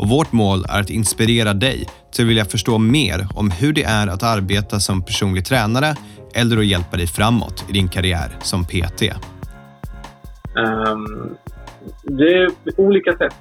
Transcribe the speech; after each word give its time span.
och 0.00 0.08
vårt 0.08 0.32
mål 0.32 0.58
är 0.68 0.80
att 0.80 0.90
inspirera 0.90 1.52
dig 1.54 1.86
till 2.12 2.24
att 2.24 2.30
vilja 2.30 2.44
förstå 2.44 2.78
mer 2.78 3.18
om 3.34 3.50
hur 3.50 3.72
det 3.72 3.82
är 3.82 4.06
att 4.06 4.22
arbeta 4.22 4.78
som 4.78 5.02
personlig 5.02 5.44
tränare 5.44 5.94
eller 6.34 6.58
att 6.58 6.66
hjälpa 6.66 6.96
dig 6.96 7.06
framåt 7.06 7.64
i 7.68 7.72
din 7.72 7.88
karriär 7.88 8.28
som 8.40 8.64
PT. 8.64 9.02
Um, 9.02 10.64
ehm, 10.64 11.36
det 12.02 12.32
är 12.42 12.50
olika 12.76 13.12
sätt. 13.16 13.34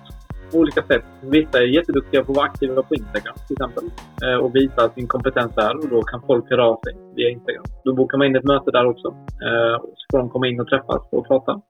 Olika 0.53 0.81
sätt. 0.83 1.05
Vissa 1.21 1.57
är 1.57 1.67
jätteduktiga 1.77 2.23
på 2.23 2.31
att 2.31 2.37
vara 2.37 2.45
aktiva 2.45 2.83
på 2.83 2.95
Instagram 2.95 3.35
till 3.47 3.55
exempel 3.55 3.83
eh, 4.23 4.37
och 4.43 4.55
visa 4.55 4.89
sin 4.89 5.07
kompetens 5.07 5.51
där 5.55 5.77
och 5.77 5.89
då 5.89 6.01
kan 6.01 6.21
folk 6.27 6.49
höra 6.49 6.65
av 6.65 6.79
sig 6.83 6.93
via 7.15 7.29
Instagram. 7.29 7.63
Då 7.83 7.93
bokar 7.93 8.17
man 8.17 8.27
in 8.27 8.35
ett 8.35 8.43
möte 8.43 8.71
där 8.71 8.85
också. 8.85 9.07
Eh, 9.47 9.77
så 9.99 10.03
får 10.11 10.17
de 10.17 10.29
komma 10.29 10.47
in 10.47 10.59
och 10.59 10.67
träffas 10.67 11.01
och 11.11 11.27
prata. 11.27 11.61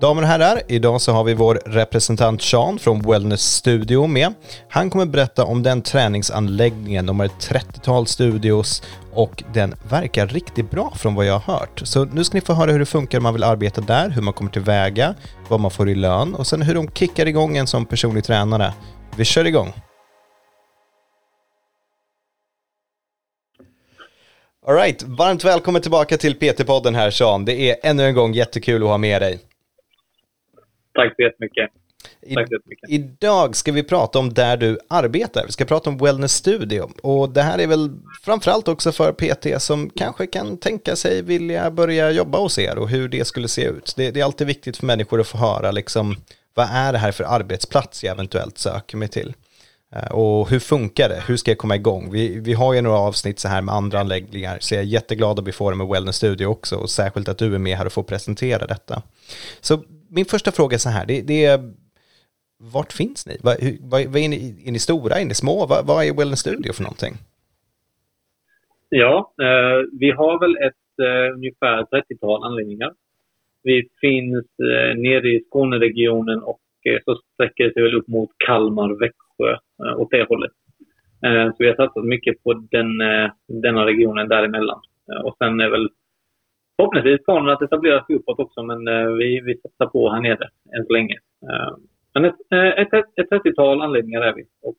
Damer 0.00 0.22
och 0.22 0.28
herrar, 0.28 0.62
idag 0.68 1.00
så 1.00 1.12
har 1.12 1.24
vi 1.24 1.34
vår 1.34 1.60
representant 1.66 2.42
Sean 2.42 2.78
från 2.78 3.02
Wellness 3.02 3.42
Studio 3.42 4.06
med. 4.06 4.34
Han 4.68 4.90
kommer 4.90 5.06
berätta 5.06 5.44
om 5.44 5.62
den 5.62 5.82
träningsanläggningen. 5.82 7.06
De 7.06 7.20
har 7.20 7.26
ett 7.26 7.50
30-tal 7.50 8.06
studios 8.06 8.82
och 9.12 9.42
den 9.52 9.74
verkar 9.90 10.26
riktigt 10.26 10.70
bra 10.70 10.92
från 10.96 11.14
vad 11.14 11.26
jag 11.26 11.38
har 11.38 11.54
hört. 11.54 11.80
Så 11.84 12.04
nu 12.04 12.24
ska 12.24 12.36
ni 12.36 12.40
få 12.40 12.52
höra 12.52 12.72
hur 12.72 12.78
det 12.78 12.86
funkar 12.86 13.18
om 13.18 13.22
man 13.22 13.34
vill 13.34 13.44
arbeta 13.44 13.80
där, 13.80 14.10
hur 14.10 14.22
man 14.22 14.34
kommer 14.34 14.50
tillväga, 14.50 15.14
vad 15.48 15.60
man 15.60 15.70
får 15.70 15.88
i 15.88 15.94
lön 15.94 16.34
och 16.34 16.46
sen 16.46 16.62
hur 16.62 16.74
de 16.74 16.88
kickar 16.88 17.26
igång 17.26 17.56
en 17.56 17.66
som 17.66 17.86
personlig 17.86 18.24
tränare. 18.24 18.72
Vi 19.16 19.24
kör 19.24 19.44
igång! 19.44 19.72
Alright, 24.66 25.02
varmt 25.02 25.44
välkommen 25.44 25.82
tillbaka 25.82 26.16
till 26.16 26.34
PT-podden 26.34 26.94
här 26.94 27.10
Sean. 27.10 27.44
Det 27.44 27.70
är 27.70 27.76
ännu 27.82 28.04
en 28.04 28.14
gång 28.14 28.32
jättekul 28.32 28.82
att 28.82 28.88
ha 28.88 28.98
med 28.98 29.22
dig. 29.22 29.47
Tack 30.98 31.14
så 31.16 31.22
jättemycket. 31.22 31.70
Jättemycket. 32.26 32.90
Idag 32.90 33.56
ska 33.56 33.72
vi 33.72 33.82
prata 33.82 34.18
om 34.18 34.34
där 34.34 34.56
du 34.56 34.78
arbetar. 34.88 35.46
Vi 35.46 35.52
ska 35.52 35.64
prata 35.64 35.90
om 35.90 35.98
Wellness 35.98 36.32
Studio. 36.32 36.90
Och 37.02 37.30
det 37.30 37.42
här 37.42 37.58
är 37.58 37.66
väl 37.66 37.90
framförallt 38.24 38.68
också 38.68 38.92
för 38.92 39.12
PT 39.12 39.62
som 39.62 39.90
kanske 39.90 40.26
kan 40.26 40.56
tänka 40.56 40.96
sig 40.96 41.22
vilja 41.22 41.70
börja 41.70 42.10
jobba 42.10 42.38
hos 42.38 42.58
er 42.58 42.78
och 42.78 42.88
hur 42.88 43.08
det 43.08 43.24
skulle 43.24 43.48
se 43.48 43.64
ut. 43.64 43.94
Det, 43.96 44.10
det 44.10 44.20
är 44.20 44.24
alltid 44.24 44.46
viktigt 44.46 44.76
för 44.76 44.86
människor 44.86 45.20
att 45.20 45.28
få 45.28 45.38
höra 45.38 45.70
liksom, 45.70 46.16
vad 46.54 46.66
är 46.70 46.92
det 46.92 46.98
här 46.98 47.12
för 47.12 47.24
arbetsplats 47.24 48.04
jag 48.04 48.12
eventuellt 48.12 48.58
söker 48.58 48.96
mig 48.96 49.08
till? 49.08 49.34
Eh, 49.94 50.10
och 50.10 50.50
hur 50.50 50.58
funkar 50.58 51.08
det? 51.08 51.22
Hur 51.26 51.36
ska 51.36 51.50
jag 51.50 51.58
komma 51.58 51.76
igång? 51.76 52.10
Vi, 52.12 52.40
vi 52.40 52.52
har 52.52 52.74
ju 52.74 52.80
några 52.80 52.98
avsnitt 52.98 53.38
så 53.38 53.48
här 53.48 53.62
med 53.62 53.74
andra 53.74 54.00
anläggningar, 54.00 54.58
så 54.60 54.74
jag 54.74 54.82
är 54.82 54.86
jätteglad 54.86 55.38
att 55.38 55.46
vi 55.46 55.52
får 55.52 55.70
det 55.70 55.76
med 55.76 55.86
Wellness 55.86 56.16
Studio 56.16 56.46
också, 56.46 56.76
och 56.76 56.90
särskilt 56.90 57.28
att 57.28 57.38
du 57.38 57.54
är 57.54 57.58
med 57.58 57.76
här 57.76 57.86
och 57.86 57.92
får 57.92 58.02
presentera 58.02 58.66
detta. 58.66 59.02
Så 59.60 59.82
min 60.08 60.24
första 60.24 60.52
fråga 60.52 60.74
är 60.74 60.78
så 60.78 60.88
här, 60.88 61.06
det, 61.06 61.22
det 61.22 61.44
är 61.44 61.60
vart 62.58 62.92
finns 62.92 63.26
ni? 63.26 63.36
Vad, 63.42 63.56
vad, 63.80 64.06
vad 64.06 64.22
är, 64.22 64.28
ni? 64.28 64.62
är 64.66 64.72
ni 64.72 64.78
stora? 64.78 65.14
Är 65.14 65.24
ni 65.24 65.34
små? 65.34 65.66
Vad, 65.66 65.86
vad 65.86 66.04
är 66.04 66.16
Wellness 66.16 66.40
Studio 66.40 66.72
för 66.72 66.82
någonting? 66.82 67.14
Ja, 68.88 69.32
eh, 69.42 69.86
vi 70.00 70.10
har 70.10 70.40
väl 70.40 70.56
ett 70.56 70.88
eh, 71.02 71.34
ungefär 71.34 71.82
30-tal 71.82 72.44
anläggningar. 72.44 72.92
Vi 73.62 73.88
finns 74.00 74.46
eh, 74.58 74.98
nere 74.98 75.28
i 75.28 75.44
Skåneregionen 75.46 76.42
och 76.42 76.60
eh, 76.84 76.98
så 77.04 77.20
sträcker 77.34 77.64
det 77.64 77.72
sig 77.72 77.82
väl 77.82 77.94
upp 77.94 78.08
mot 78.08 78.30
Kalmar, 78.46 78.88
Växjö 79.00 79.52
eh, 79.84 80.00
åt 80.00 80.10
det 80.10 80.28
hållet. 80.28 80.52
Eh, 81.24 81.50
så 81.50 81.56
vi 81.58 81.68
har 81.68 81.76
satsat 81.76 82.04
mycket 82.04 82.42
på 82.42 82.52
den, 82.52 83.00
eh, 83.00 83.30
denna 83.46 83.86
regionen 83.86 84.28
däremellan. 84.28 84.80
Eh, 85.12 85.20
och 85.20 85.36
sen 85.38 85.60
är 85.60 85.68
väl 85.68 85.88
förhoppningsvis 86.78 87.24
planen 87.24 87.48
att 87.48 87.62
etablera 87.62 88.04
sig 88.04 88.16
uppåt 88.16 88.38
också, 88.38 88.62
men 88.62 88.88
eh, 88.88 89.06
vi, 89.20 89.40
vi 89.40 89.54
satsar 89.62 89.86
på 89.86 90.10
här 90.12 90.20
nere 90.20 90.48
än 90.78 90.86
så 90.86 90.92
länge. 90.92 91.16
Eh, 91.42 91.76
men 92.14 92.24
ett, 92.24 92.40
eh, 92.52 92.82
ett, 92.82 92.92
ett, 92.92 93.12
ett 93.20 93.30
30-tal 93.30 93.82
anläggningar 93.82 94.20
är 94.20 94.34
vi 94.34 94.42
och 94.62 94.78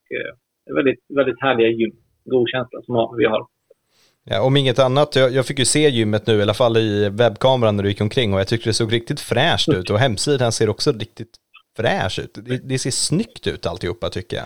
väldigt, 0.76 1.04
väldigt 1.10 1.42
härliga 1.42 1.68
gym. 1.68 1.92
God 2.26 2.50
känsla 2.50 2.82
som 2.82 3.16
vi 3.18 3.26
har. 3.26 3.48
Ja, 4.24 4.42
om 4.48 4.58
inget 4.58 4.80
annat, 4.80 5.16
jag, 5.16 5.32
jag, 5.32 5.46
fick 5.46 5.60
ju 5.60 5.66
se 5.66 5.90
gymmet 5.90 6.28
nu, 6.28 6.34
i 6.34 6.42
alla 6.42 6.54
fall 6.54 6.78
i 6.78 7.10
webbkameran 7.10 7.76
när 7.76 7.84
du 7.84 7.90
gick 7.90 8.02
omkring 8.02 8.34
och 8.34 8.40
jag 8.40 8.48
tyckte 8.48 8.70
det 8.70 8.74
såg 8.74 8.94
riktigt 8.94 9.20
fräscht 9.20 9.70
ut 9.70 9.90
och 9.90 10.00
hemsidan 10.00 10.52
ser 10.52 10.70
också 10.70 10.92
riktigt 10.92 11.34
fräsch 11.78 12.20
ut. 12.24 12.34
Det, 12.34 12.70
det 12.70 12.80
ser 12.80 12.92
snyggt 12.92 13.48
ut 13.48 13.66
alltihopa 13.66 14.10
tycker 14.10 14.38
jag. 14.38 14.46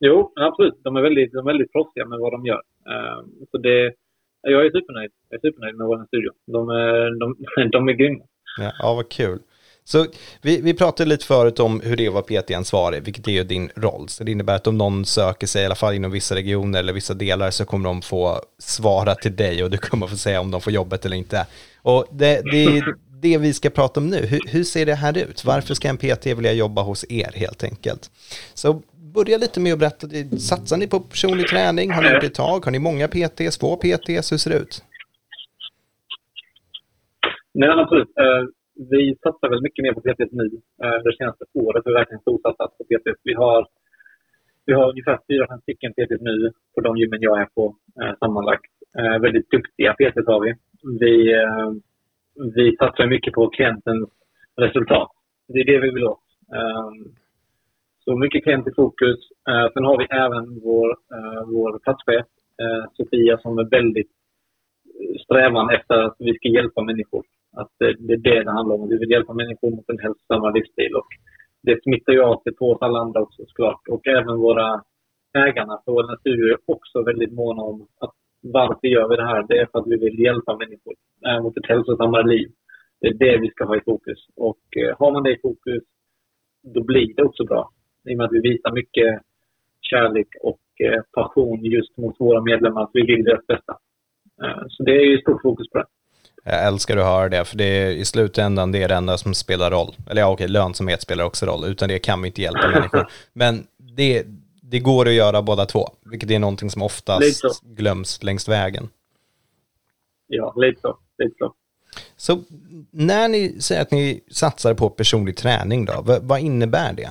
Jo, 0.00 0.32
absolut. 0.36 0.80
De 0.84 0.96
är 0.96 1.02
väldigt, 1.02 1.32
de 1.32 1.38
är 1.38 1.52
väldigt 1.52 1.72
proffsiga 1.72 2.06
med 2.06 2.18
vad 2.18 2.32
de 2.32 2.46
gör. 2.46 2.62
Så 3.50 3.58
det, 3.58 3.92
jag 4.50 4.66
är 4.66 4.70
supernöjd. 4.70 5.10
Jag 5.28 5.36
är 5.36 5.50
supernöjd 5.50 5.76
med 5.76 5.86
vår 5.86 6.06
studio. 6.06 6.30
De, 6.46 6.66
de, 7.20 7.70
de 7.70 7.88
är 7.88 7.92
grymma. 7.92 8.24
Ja, 8.60 8.72
ja, 8.78 8.94
vad 8.94 9.08
kul. 9.08 9.38
Så 9.84 10.06
vi, 10.42 10.60
vi 10.60 10.74
pratade 10.74 11.08
lite 11.08 11.26
förut 11.26 11.60
om 11.60 11.80
hur 11.80 11.96
det 11.96 12.04
är 12.04 12.08
att 12.08 12.14
vara 12.14 12.42
PT-ansvarig, 12.42 13.02
vilket 13.02 13.28
är 13.28 13.32
ju 13.32 13.44
din 13.44 13.70
roll. 13.76 14.08
Så 14.08 14.24
det 14.24 14.32
innebär 14.32 14.54
att 14.54 14.66
om 14.66 14.78
någon 14.78 15.04
söker 15.04 15.46
sig, 15.46 15.62
i 15.62 15.66
alla 15.66 15.74
fall 15.74 15.94
inom 15.94 16.10
vissa 16.10 16.34
regioner 16.34 16.78
eller 16.78 16.92
vissa 16.92 17.14
delar, 17.14 17.50
så 17.50 17.64
kommer 17.64 17.88
de 17.88 18.02
få 18.02 18.40
svara 18.58 19.14
till 19.14 19.36
dig 19.36 19.64
och 19.64 19.70
du 19.70 19.78
kommer 19.78 20.06
få 20.06 20.16
säga 20.16 20.40
om 20.40 20.50
de 20.50 20.60
får 20.60 20.72
jobbet 20.72 21.06
eller 21.06 21.16
inte. 21.16 21.46
Och 21.82 22.06
det, 22.10 22.42
det 22.50 22.64
är 22.64 22.94
det 23.20 23.38
vi 23.38 23.52
ska 23.52 23.70
prata 23.70 24.00
om 24.00 24.10
nu. 24.10 24.26
Hur, 24.26 24.40
hur 24.48 24.64
ser 24.64 24.86
det 24.86 24.94
här 24.94 25.18
ut? 25.18 25.44
Varför 25.44 25.74
ska 25.74 25.88
en 25.88 25.96
PT 25.96 26.26
vilja 26.26 26.52
jobba 26.52 26.82
hos 26.82 27.04
er 27.08 27.32
helt 27.34 27.64
enkelt? 27.64 28.10
Så 28.54 28.82
börja 29.14 29.38
lite 29.38 29.60
med 29.60 29.72
att 29.72 29.78
berätta, 29.78 30.06
eh, 30.16 30.26
satsar 30.50 30.76
ni 30.76 30.86
på 30.88 31.00
personlig 31.00 31.46
träning? 31.48 31.90
Har 31.90 32.02
ni 32.02 32.08
gjort 32.10 32.20
det 32.20 32.26
ett 32.26 32.42
tag? 32.46 32.64
Har 32.64 32.72
ni 32.72 32.78
många 32.78 33.08
PTs, 33.08 33.58
få 33.62 33.76
PTs? 33.82 34.32
Hur 34.32 34.40
ser 34.42 34.50
det 34.50 34.58
ut? 34.64 34.74
Nej, 37.60 37.68
absolut. 37.68 38.12
Eh, 38.24 38.42
vi 38.92 39.16
satsar 39.22 39.48
väl 39.48 39.62
mycket 39.62 39.82
mer 39.82 39.92
på 39.92 40.00
PTs 40.00 40.32
nu. 40.40 40.46
Eh, 40.82 40.98
det 41.04 41.16
senaste 41.18 41.44
året 41.54 41.84
har 41.84 41.90
vi 41.92 41.98
verkligen 42.00 42.20
storsatsat 42.20 42.78
på 42.78 42.84
PTs. 42.88 43.20
Vi 43.24 43.34
har, 43.34 43.66
vi 44.66 44.72
har 44.72 44.90
ungefär 44.90 45.18
fyra, 45.28 45.46
fem 45.48 45.60
stycken 45.60 45.92
PTs 45.92 46.20
nu 46.20 46.52
på 46.74 46.80
de 46.80 46.96
gymmen 46.96 47.20
jag 47.22 47.40
är 47.40 47.48
på 47.54 47.76
sammanlagt. 48.18 48.72
Väldigt 49.20 49.50
duktiga 49.50 49.92
PTs 49.92 50.26
har 50.26 50.40
vi. 50.40 50.54
Vi, 51.00 51.14
vi 52.54 52.76
satsar 52.76 53.06
mycket 53.06 53.32
på 53.34 53.48
klientens 53.48 54.08
resultat. 54.56 55.10
Det 55.48 55.60
är 55.60 55.64
det 55.64 55.78
vi 55.78 55.90
vill 55.90 56.04
åt. 56.04 56.20
Så 58.08 58.16
mycket 58.16 58.44
klient 58.44 58.68
i 58.68 58.74
fokus. 58.76 59.18
Eh, 59.50 59.72
sen 59.72 59.84
har 59.84 59.98
vi 59.98 60.06
även 60.24 60.44
vår, 60.68 60.88
eh, 61.14 61.42
vår 61.54 61.78
platschef 61.84 62.26
eh, 62.62 62.84
Sofia 62.96 63.38
som 63.38 63.58
är 63.58 63.68
väldigt 63.78 64.12
eh, 65.00 65.14
strävan 65.24 65.70
efter 65.70 65.94
att 65.94 66.16
vi 66.18 66.34
ska 66.34 66.48
hjälpa 66.48 66.82
människor. 66.82 67.24
Att 67.56 67.72
det, 67.78 67.92
det 67.98 68.12
är 68.12 68.22
det 68.28 68.44
det 68.44 68.50
handlar 68.50 68.76
om. 68.76 68.88
Vi 68.88 68.98
vill 68.98 69.10
hjälpa 69.10 69.32
människor 69.32 69.70
mot 69.70 69.88
en 69.88 69.98
hälsosammare 69.98 70.52
livsstil. 70.52 70.94
Och 70.94 71.10
det 71.62 71.82
smittar 71.82 72.12
ju 72.12 72.22
av 72.22 72.36
sig 72.42 72.54
på 72.54 72.64
oss 72.72 72.82
alla 72.82 72.98
andra 72.98 73.20
också 73.20 73.42
såklart. 73.46 73.82
Och 73.88 74.06
även 74.06 74.36
våra 74.38 74.82
ägarna 75.46 75.80
för 75.84 75.92
vår 75.92 76.16
studio 76.20 76.46
är 76.46 76.58
också 76.66 77.02
väldigt 77.02 77.32
måna 77.32 77.62
om 77.62 77.86
att 78.00 78.14
varför 78.42 78.86
gör 78.88 79.08
vi 79.08 79.16
det 79.16 79.26
här? 79.32 79.46
Det 79.48 79.58
är 79.58 79.66
för 79.66 79.78
att 79.78 79.86
vi 79.86 79.96
vill 79.96 80.18
hjälpa 80.18 80.56
människor 80.56 80.94
eh, 81.26 81.42
mot 81.42 81.56
ett 81.56 81.68
hälsosammare 81.72 82.26
liv. 82.26 82.48
Det 83.00 83.08
är 83.08 83.14
det 83.14 83.38
vi 83.38 83.50
ska 83.50 83.64
ha 83.64 83.76
i 83.76 83.80
fokus. 83.80 84.18
Och 84.36 84.64
eh, 84.76 84.96
har 84.98 85.12
man 85.12 85.22
det 85.22 85.32
i 85.32 85.40
fokus, 85.42 85.82
då 86.74 86.84
blir 86.84 87.14
det 87.16 87.22
också 87.22 87.44
bra 87.44 87.70
i 88.04 88.14
och 88.14 88.16
med 88.16 88.26
att 88.26 88.32
vi 88.32 88.40
visar 88.40 88.72
mycket 88.72 89.20
kärlek 89.80 90.28
och 90.40 90.60
eh, 90.80 91.02
passion 91.12 91.64
just 91.64 91.96
mot 91.96 92.20
våra 92.20 92.42
medlemmar, 92.42 92.82
att 92.82 92.90
vi 92.92 93.02
vill 93.02 93.24
deras 93.24 93.46
bästa. 93.46 93.78
Eh, 94.42 94.62
så 94.68 94.82
det 94.82 94.92
är 94.92 95.04
ju 95.04 95.18
stort 95.18 95.42
fokus 95.42 95.70
på 95.70 95.78
det. 95.78 95.84
Jag 96.44 96.66
älskar 96.66 96.96
att 96.96 97.04
höra 97.04 97.28
det, 97.28 97.44
för 97.44 97.56
det 97.56 97.64
är 97.64 97.90
i 97.90 98.04
slutändan 98.04 98.72
det 98.72 98.82
är 98.82 98.88
det 98.88 98.94
enda 98.94 99.16
som 99.16 99.34
spelar 99.34 99.70
roll. 99.70 99.94
Eller 100.10 100.20
ja, 100.22 100.32
okej, 100.32 100.48
lönsamhet 100.48 101.02
spelar 101.02 101.24
också 101.24 101.46
roll, 101.46 101.64
utan 101.64 101.88
det 101.88 101.98
kan 101.98 102.22
vi 102.22 102.28
inte 102.28 102.42
hjälpa 102.42 102.68
människor. 102.68 103.06
Men 103.32 103.66
det, 103.96 104.26
det 104.62 104.78
går 104.78 105.08
att 105.08 105.14
göra 105.14 105.42
båda 105.42 105.66
två, 105.66 105.88
vilket 106.10 106.30
är 106.30 106.38
någonting 106.38 106.70
som 106.70 106.82
oftast 106.82 107.62
glöms 107.62 108.22
längs 108.22 108.48
vägen. 108.48 108.88
Ja, 110.26 110.54
lite 110.56 110.80
så. 110.80 110.98
Lite 111.18 111.34
så. 111.38 111.54
Så 112.16 112.42
när 112.90 113.28
ni 113.28 113.60
säger 113.60 113.82
att 113.82 113.90
ni 113.90 114.20
satsar 114.30 114.74
på 114.74 114.90
personlig 114.90 115.36
träning 115.36 115.84
då, 115.84 116.02
vad, 116.02 116.22
vad 116.22 116.40
innebär 116.40 116.92
det? 116.92 117.08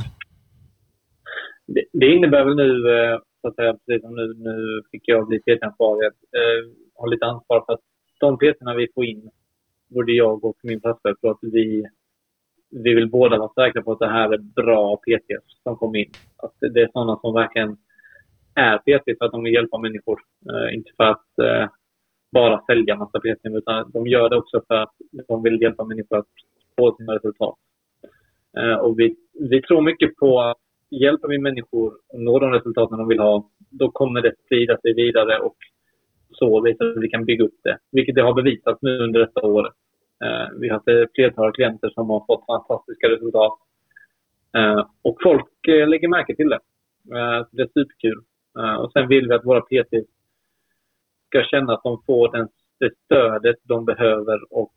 Det, 1.67 1.83
det 1.93 2.13
innebär 2.13 2.45
väl 2.45 2.55
nu, 2.55 2.71
eh, 2.97 3.19
så 3.41 3.47
att 3.47 3.55
säga, 3.55 3.73
precis 3.73 4.01
som 4.01 4.15
nu, 4.15 4.33
nu 4.37 4.81
fick 4.91 5.01
jag 5.05 5.27
bli 5.27 5.39
PT-ansvarig, 5.39 6.07
att 6.07 6.13
eh, 6.13 6.71
ha 6.95 7.07
lite 7.07 7.25
ansvar 7.25 7.63
för 7.65 7.73
att 7.73 7.81
de 8.19 8.37
pt 8.37 8.77
vi 8.77 8.87
får 8.95 9.05
in, 9.05 9.29
både 9.87 10.11
jag 10.11 10.45
och 10.45 10.57
min 10.63 10.81
platschef, 10.81 11.17
att 11.23 11.37
vi, 11.41 11.85
vi 12.71 12.93
vill 12.93 13.09
båda 13.09 13.37
vara 13.37 13.53
säkra 13.53 13.81
på 13.81 13.91
att 13.91 13.99
det 13.99 14.07
här 14.07 14.33
är 14.33 14.37
bra 14.37 14.95
PT 14.95 15.31
som 15.63 15.75
kommer 15.77 15.99
in. 15.99 16.11
Att 16.37 16.53
det 16.59 16.81
är 16.81 16.89
sådana 16.93 17.19
som 17.19 17.33
verkligen 17.33 17.77
är 18.55 18.77
PT 18.77 19.17
för 19.17 19.25
att 19.25 19.31
de 19.31 19.43
vill 19.43 19.53
hjälpa 19.53 19.77
människor. 19.77 20.19
Eh, 20.49 20.75
inte 20.75 20.91
för 20.97 21.03
att 21.03 21.39
eh, 21.39 21.69
bara 22.31 22.61
sälja 22.65 22.95
massa 22.95 23.19
PT, 23.19 23.39
utan 23.43 23.91
de 23.91 24.07
gör 24.07 24.29
det 24.29 24.37
också 24.37 24.61
för 24.67 24.75
att 24.75 24.93
de 25.27 25.43
vill 25.43 25.61
hjälpa 25.61 25.83
människor 25.83 26.17
att 26.17 26.27
få 26.77 26.95
sina 26.95 27.15
resultat. 27.15 27.55
Eh, 28.57 28.75
och 28.75 28.99
vi, 28.99 29.15
vi 29.33 29.61
tror 29.61 29.81
mycket 29.81 30.15
på 30.15 30.41
att 30.41 30.57
hjälper 30.89 31.27
vi 31.27 31.37
människor 31.37 31.93
att 32.13 32.19
nå 32.19 32.39
de 32.39 32.51
resultaten 32.51 32.97
de 32.97 33.07
vill 33.07 33.19
ha, 33.19 33.49
då 33.69 33.91
kommer 33.91 34.21
det 34.21 34.33
sprida 34.45 34.77
sig 34.77 34.93
vidare 34.93 35.39
och 35.39 35.55
så 36.31 36.61
visar 36.61 36.85
att 36.85 37.03
vi 37.03 37.09
kan 37.09 37.25
bygga 37.25 37.45
upp 37.45 37.59
det. 37.63 37.77
Vilket 37.91 38.15
det 38.15 38.21
har 38.21 38.33
bevisat 38.33 38.81
nu 38.81 38.99
under 38.99 39.19
detta 39.19 39.47
året. 39.47 39.73
Eh, 40.23 40.59
vi 40.59 40.69
har 40.69 40.75
haft 40.75 40.87
ett 40.87 41.11
flertal 41.15 41.53
klienter 41.53 41.89
som 41.89 42.09
har 42.09 42.25
fått 42.25 42.45
fantastiska 42.45 43.09
resultat. 43.09 43.53
Eh, 44.57 44.85
och 45.01 45.17
folk 45.23 45.67
eh, 45.67 45.87
lägger 45.87 46.07
märke 46.07 46.35
till 46.35 46.49
det. 46.49 46.59
Eh, 47.17 47.45
det 47.51 47.61
är 47.61 47.67
superkul. 47.73 48.23
Eh, 48.59 48.75
och 48.75 48.91
sen 48.91 49.07
vill 49.07 49.27
vi 49.27 49.33
att 49.33 49.45
våra 49.45 49.61
PT 49.61 49.93
ska 51.27 51.43
känna 51.43 51.73
att 51.73 51.83
de 51.83 52.01
får 52.05 52.31
den, 52.31 52.47
det 52.79 52.91
stödet 53.05 53.57
de 53.63 53.85
behöver 53.85 54.53
och 54.53 54.73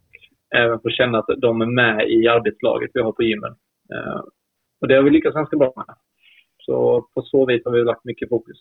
även 0.54 0.80
få 0.80 0.88
känna 0.88 1.18
att 1.18 1.30
de 1.38 1.60
är 1.60 1.66
med 1.66 2.10
i 2.10 2.28
arbetslaget 2.28 2.90
vi 2.94 3.00
har 3.00 3.12
på 3.12 3.22
gymmen. 3.22 3.54
Eh, 3.94 4.20
och 4.80 4.88
det 4.88 4.94
har 4.94 5.02
vi 5.02 5.10
lyckats 5.10 5.34
ganska 5.34 5.56
bra 5.56 5.72
med. 5.76 5.96
Så 6.58 7.02
på 7.14 7.22
så 7.22 7.46
vis 7.46 7.62
har 7.64 7.72
vi 7.72 7.84
lagt 7.84 8.04
mycket 8.04 8.28
fokus. 8.28 8.56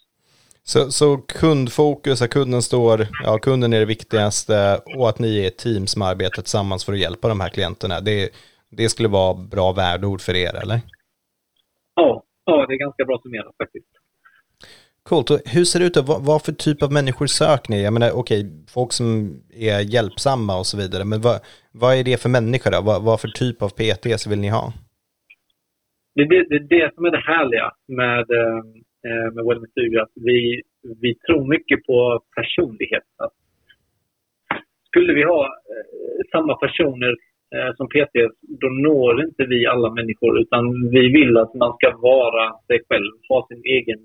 Så, 0.63 0.91
så 0.91 1.17
kundfokus, 1.17 2.21
att 2.21 2.29
kunden 2.29 2.61
står, 2.61 3.07
ja 3.23 3.37
kunden 3.37 3.73
är 3.73 3.79
det 3.79 3.85
viktigaste 3.85 4.81
och 4.97 5.09
att 5.09 5.19
ni 5.19 5.43
är 5.43 5.47
ett 5.47 5.57
team 5.57 5.87
som 5.87 6.01
arbetar 6.01 6.41
tillsammans 6.41 6.85
för 6.85 6.93
att 6.93 6.99
hjälpa 6.99 7.27
de 7.27 7.39
här 7.39 7.49
klienterna. 7.49 7.99
Det, 7.99 8.29
det 8.69 8.89
skulle 8.89 9.09
vara 9.09 9.33
bra 9.33 9.71
värdeord 9.71 10.21
för 10.21 10.35
er, 10.35 10.55
eller? 10.55 10.81
Ja, 11.95 12.23
ja 12.45 12.65
det 12.67 12.73
är 12.73 12.77
ganska 12.77 13.05
bra 13.05 13.19
summerat 13.23 13.55
faktiskt. 13.57 13.87
Coolt. 15.03 15.31
Och 15.31 15.39
hur 15.45 15.65
ser 15.65 15.79
det 15.79 15.85
ut 15.85 15.93
då? 15.93 16.01
Vad, 16.01 16.21
vad, 16.21 16.41
för 16.41 16.51
typ 16.51 16.83
av 16.83 16.91
människor 16.91 17.27
söker 17.27 17.71
ni? 17.71 17.83
Jag 17.83 17.93
menar, 17.93 18.11
okej, 18.11 18.39
okay, 18.39 18.51
folk 18.67 18.93
som 18.93 19.39
är 19.53 19.79
hjälpsamma 19.79 20.57
och 20.59 20.65
så 20.65 20.77
vidare, 20.77 21.05
men 21.05 21.21
vad, 21.21 21.39
vad 21.71 21.95
är 21.95 22.03
det 22.03 22.21
för 22.21 22.29
människor 22.29 22.71
då? 22.71 22.81
Vad, 22.81 23.03
vad 23.03 23.21
för 23.21 23.27
typ 23.27 23.61
av 23.61 23.69
PT 23.69 24.27
vill 24.27 24.39
ni 24.39 24.49
ha? 24.49 24.73
Det 26.19 26.23
är 26.23 26.29
det, 26.29 26.45
det, 26.49 26.59
det, 26.75 26.95
som 26.95 27.05
är 27.05 27.11
det 27.11 27.23
härliga 27.33 27.71
med, 27.87 28.31
eh, 28.31 29.33
med 29.33 29.45
Wellness 29.45 29.71
Studio, 29.71 30.01
att 30.01 30.11
vi, 30.15 30.61
vi 31.01 31.15
tror 31.15 31.47
mycket 31.47 31.85
på 31.85 32.21
personlighet. 32.35 33.03
Att 33.17 33.33
skulle 34.87 35.13
vi 35.13 35.23
ha 35.23 35.45
eh, 35.45 36.25
samma 36.31 36.55
personer 36.55 37.15
eh, 37.55 37.75
som 37.75 37.87
PT, 37.87 38.15
då 38.61 38.67
når 38.67 39.23
inte 39.23 39.45
vi 39.45 39.65
alla 39.65 39.93
människor, 39.93 40.39
utan 40.39 40.89
vi 40.89 41.11
vill 41.17 41.37
att 41.37 41.53
man 41.53 41.73
ska 41.77 41.97
vara 41.97 42.53
sig 42.67 42.79
själv, 42.89 43.11
ha 43.29 43.47
sin 43.47 43.61
egen 43.65 43.99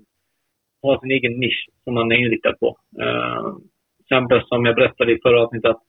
ha 0.81 0.99
sin 0.99 1.11
egen 1.11 1.39
nisch 1.39 1.69
som 1.83 1.93
man 1.93 2.11
är 2.11 2.15
inriktad 2.15 2.53
på. 2.59 2.77
Eh, 3.01 3.45
exempel 3.99 4.41
som 4.45 4.65
jag 4.65 4.75
berättade 4.75 5.11
i 5.11 5.21
förra 5.23 5.41
avsnittet 5.41 5.71
att 5.71 5.83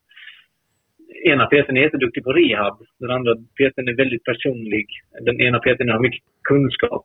ena 1.24 1.46
PTn 1.46 1.76
är 1.76 1.82
jätteduktig 1.82 2.24
på 2.24 2.32
rehab. 2.32 2.76
Den 2.98 3.10
andra 3.10 3.34
PTn 3.34 3.88
är 3.88 3.96
väldigt 3.96 4.24
personlig. 4.24 4.86
Den 5.20 5.40
ena 5.40 5.58
PTn 5.58 5.88
har 5.88 6.00
mycket 6.00 6.24
kunskap. 6.42 7.02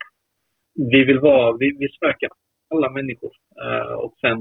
Vi 0.93 1.03
vill 1.03 1.19
vara, 1.19 1.57
vi, 1.57 1.67
vi 1.79 1.87
söker 1.89 2.29
alla 2.73 2.89
människor. 2.89 3.31
Uh, 3.65 3.93
och 3.93 4.13
sen 4.21 4.37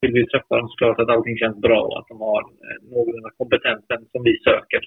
vill 0.00 0.12
vi 0.12 0.26
träffa 0.26 0.56
dem 0.56 0.68
såklart 0.68 1.00
att 1.00 1.08
allting 1.08 1.36
känns 1.36 1.60
bra 1.60 1.80
och 1.82 1.98
att 1.98 2.08
de 2.08 2.20
har 2.20 2.42
uh, 2.42 2.90
någorlunda 2.94 3.30
kompetensen 3.38 4.00
som 4.12 4.22
vi 4.24 4.38
söker. 4.38 4.82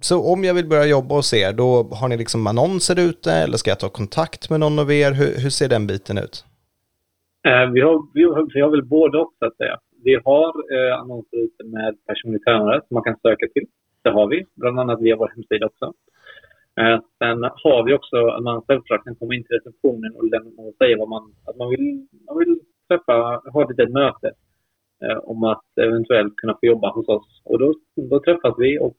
Så 0.00 0.32
om 0.32 0.44
jag 0.44 0.54
vill 0.54 0.68
börja 0.68 0.86
jobba 0.86 1.14
hos 1.14 1.34
er, 1.34 1.52
då 1.52 1.68
har 2.00 2.08
ni 2.08 2.16
liksom 2.16 2.46
annonser 2.46 3.08
ute 3.08 3.32
eller 3.32 3.56
ska 3.56 3.70
jag 3.70 3.80
ta 3.80 3.88
kontakt 3.88 4.50
med 4.50 4.60
någon 4.60 4.78
av 4.78 4.92
er? 4.92 5.12
Hur, 5.12 5.42
hur 5.42 5.50
ser 5.50 5.68
den 5.68 5.86
biten 5.86 6.18
ut? 6.18 6.44
Eh, 7.48 7.70
vi, 7.74 7.80
har, 7.80 8.14
vi, 8.14 8.24
har, 8.24 8.54
vi 8.54 8.60
har 8.60 8.70
väl 8.70 8.84
både 8.84 9.18
och, 9.18 9.32
så 9.38 9.46
att 9.46 9.56
säga. 9.56 9.76
Vi 10.04 10.20
har 10.24 10.48
eh, 10.74 11.00
annonser 11.00 11.36
ute 11.36 11.64
med 11.64 12.06
personlig 12.06 12.44
tränare 12.44 12.80
som 12.88 12.94
man 12.94 13.02
kan 13.02 13.16
söka 13.22 13.46
till. 13.54 13.66
Det 14.02 14.10
har 14.10 14.26
vi, 14.26 14.46
bland 14.54 14.80
annat 14.80 15.02
via 15.02 15.16
vår 15.16 15.28
hemsida 15.28 15.66
också. 15.66 15.92
Eh, 16.80 17.00
sen 17.18 17.42
har 17.42 17.84
vi 17.84 17.94
också 17.94 18.26
att 18.26 18.42
man 18.42 18.62
självklart 18.62 19.04
kan 19.04 19.16
komma 19.16 19.34
in 19.34 19.44
till 19.44 19.56
receptionen 19.56 20.14
och, 20.16 20.24
lämna, 20.24 20.62
och 20.62 20.74
säga 20.78 20.96
vad 20.98 21.08
man, 21.08 21.34
att 21.46 21.56
man 21.56 21.70
vill, 21.70 22.06
man 22.26 22.38
vill 22.38 22.60
träffa, 22.88 23.12
ha 23.52 23.62
ett 23.62 23.70
litet 23.70 23.92
möte 23.92 24.32
eh, 25.04 25.18
om 25.18 25.44
att 25.44 25.78
eventuellt 25.80 26.36
kunna 26.36 26.52
få 26.52 26.66
jobba 26.66 26.90
hos 26.92 27.08
oss. 27.08 27.42
Och 27.44 27.58
då, 27.58 27.74
då 28.10 28.20
träffas 28.20 28.54
vi 28.58 28.78
och 28.78 28.98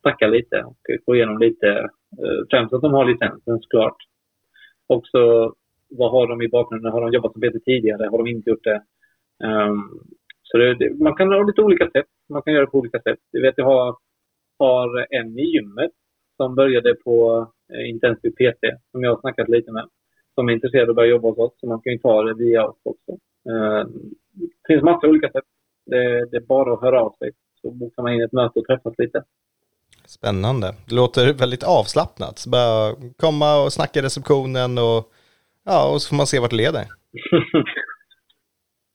snackar 0.00 0.28
lite 0.28 0.62
och 0.62 0.78
går 1.06 1.16
igenom 1.16 1.38
lite, 1.38 1.68
eh, 2.22 2.40
främst 2.50 2.74
att 2.74 2.82
de 2.82 2.92
har 2.92 3.04
licensen 3.04 3.60
såklart. 3.60 3.96
Också 4.86 5.52
vad 5.90 6.10
har 6.10 6.26
de 6.26 6.42
i 6.42 6.48
bakgrunden? 6.48 6.92
Har 6.92 7.00
de 7.00 7.12
jobbat 7.12 7.32
som 7.32 7.40
PT 7.42 7.64
tidigare? 7.64 8.08
Har 8.08 8.18
de 8.18 8.26
inte 8.26 8.50
gjort 8.50 8.64
det? 8.64 8.82
Um, 9.44 10.04
så 10.50 10.58
det, 10.58 10.74
det, 10.74 11.04
man 11.04 11.14
kan 11.14 11.32
ha 11.32 11.42
lite 11.42 11.62
olika 11.62 11.90
sätt. 11.90 12.06
Man 12.28 12.42
kan 12.42 12.54
göra 12.54 12.66
på 12.66 12.78
olika 12.78 13.00
sätt. 13.00 13.18
Jag 13.30 13.42
vet, 13.42 13.54
jag 13.56 13.64
har, 13.64 13.96
har 14.58 15.06
en 15.10 15.38
i 15.38 15.42
gymmet 15.42 15.90
som 16.36 16.54
började 16.54 16.94
på 16.94 17.46
eh, 17.72 17.90
Intensiv 17.90 18.30
PT 18.30 18.62
som 18.90 19.02
jag 19.02 19.10
har 19.10 19.20
snackat 19.20 19.48
lite 19.48 19.72
med. 19.72 19.88
Som 20.34 20.48
är 20.48 20.52
intresserad 20.52 20.84
av 20.84 20.90
att 20.90 20.96
börja 20.96 21.10
jobba 21.10 21.28
hos 21.28 21.38
oss. 21.38 21.52
Så 21.60 21.66
man 21.66 21.80
kan 21.80 21.92
ju 21.92 21.98
ta 21.98 22.22
det 22.22 22.34
via 22.34 22.66
oss 22.66 22.76
också. 22.82 23.12
Uh, 23.50 23.84
det 24.32 24.66
finns 24.66 24.82
massor 24.82 25.04
av 25.04 25.10
olika 25.10 25.30
sätt. 25.30 25.44
Det, 25.86 26.30
det, 26.30 26.36
är 26.36 26.46
bara 26.46 26.74
att 26.74 26.80
höra 26.80 27.00
av 27.00 27.14
sig. 27.18 27.30
Så 27.60 27.70
bokar 27.70 28.02
man 28.02 28.12
in 28.12 28.22
ett 28.22 28.32
möte 28.32 28.58
och 28.58 28.66
träffas 28.66 28.94
lite. 28.98 29.24
Spännande. 30.04 30.74
Det 30.88 30.94
låter 30.94 31.32
väldigt 31.32 31.62
avslappnat. 31.62 32.44
Bara 32.46 32.94
komma 33.16 33.64
och 33.64 33.72
snacka 33.72 33.98
i 33.98 34.02
receptionen 34.02 34.78
och 34.78 35.12
Ja, 35.64 35.92
och 35.92 36.02
så 36.02 36.08
får 36.08 36.16
man 36.16 36.26
se 36.26 36.38
vart 36.38 36.50
det 36.50 36.56
leder. 36.56 36.84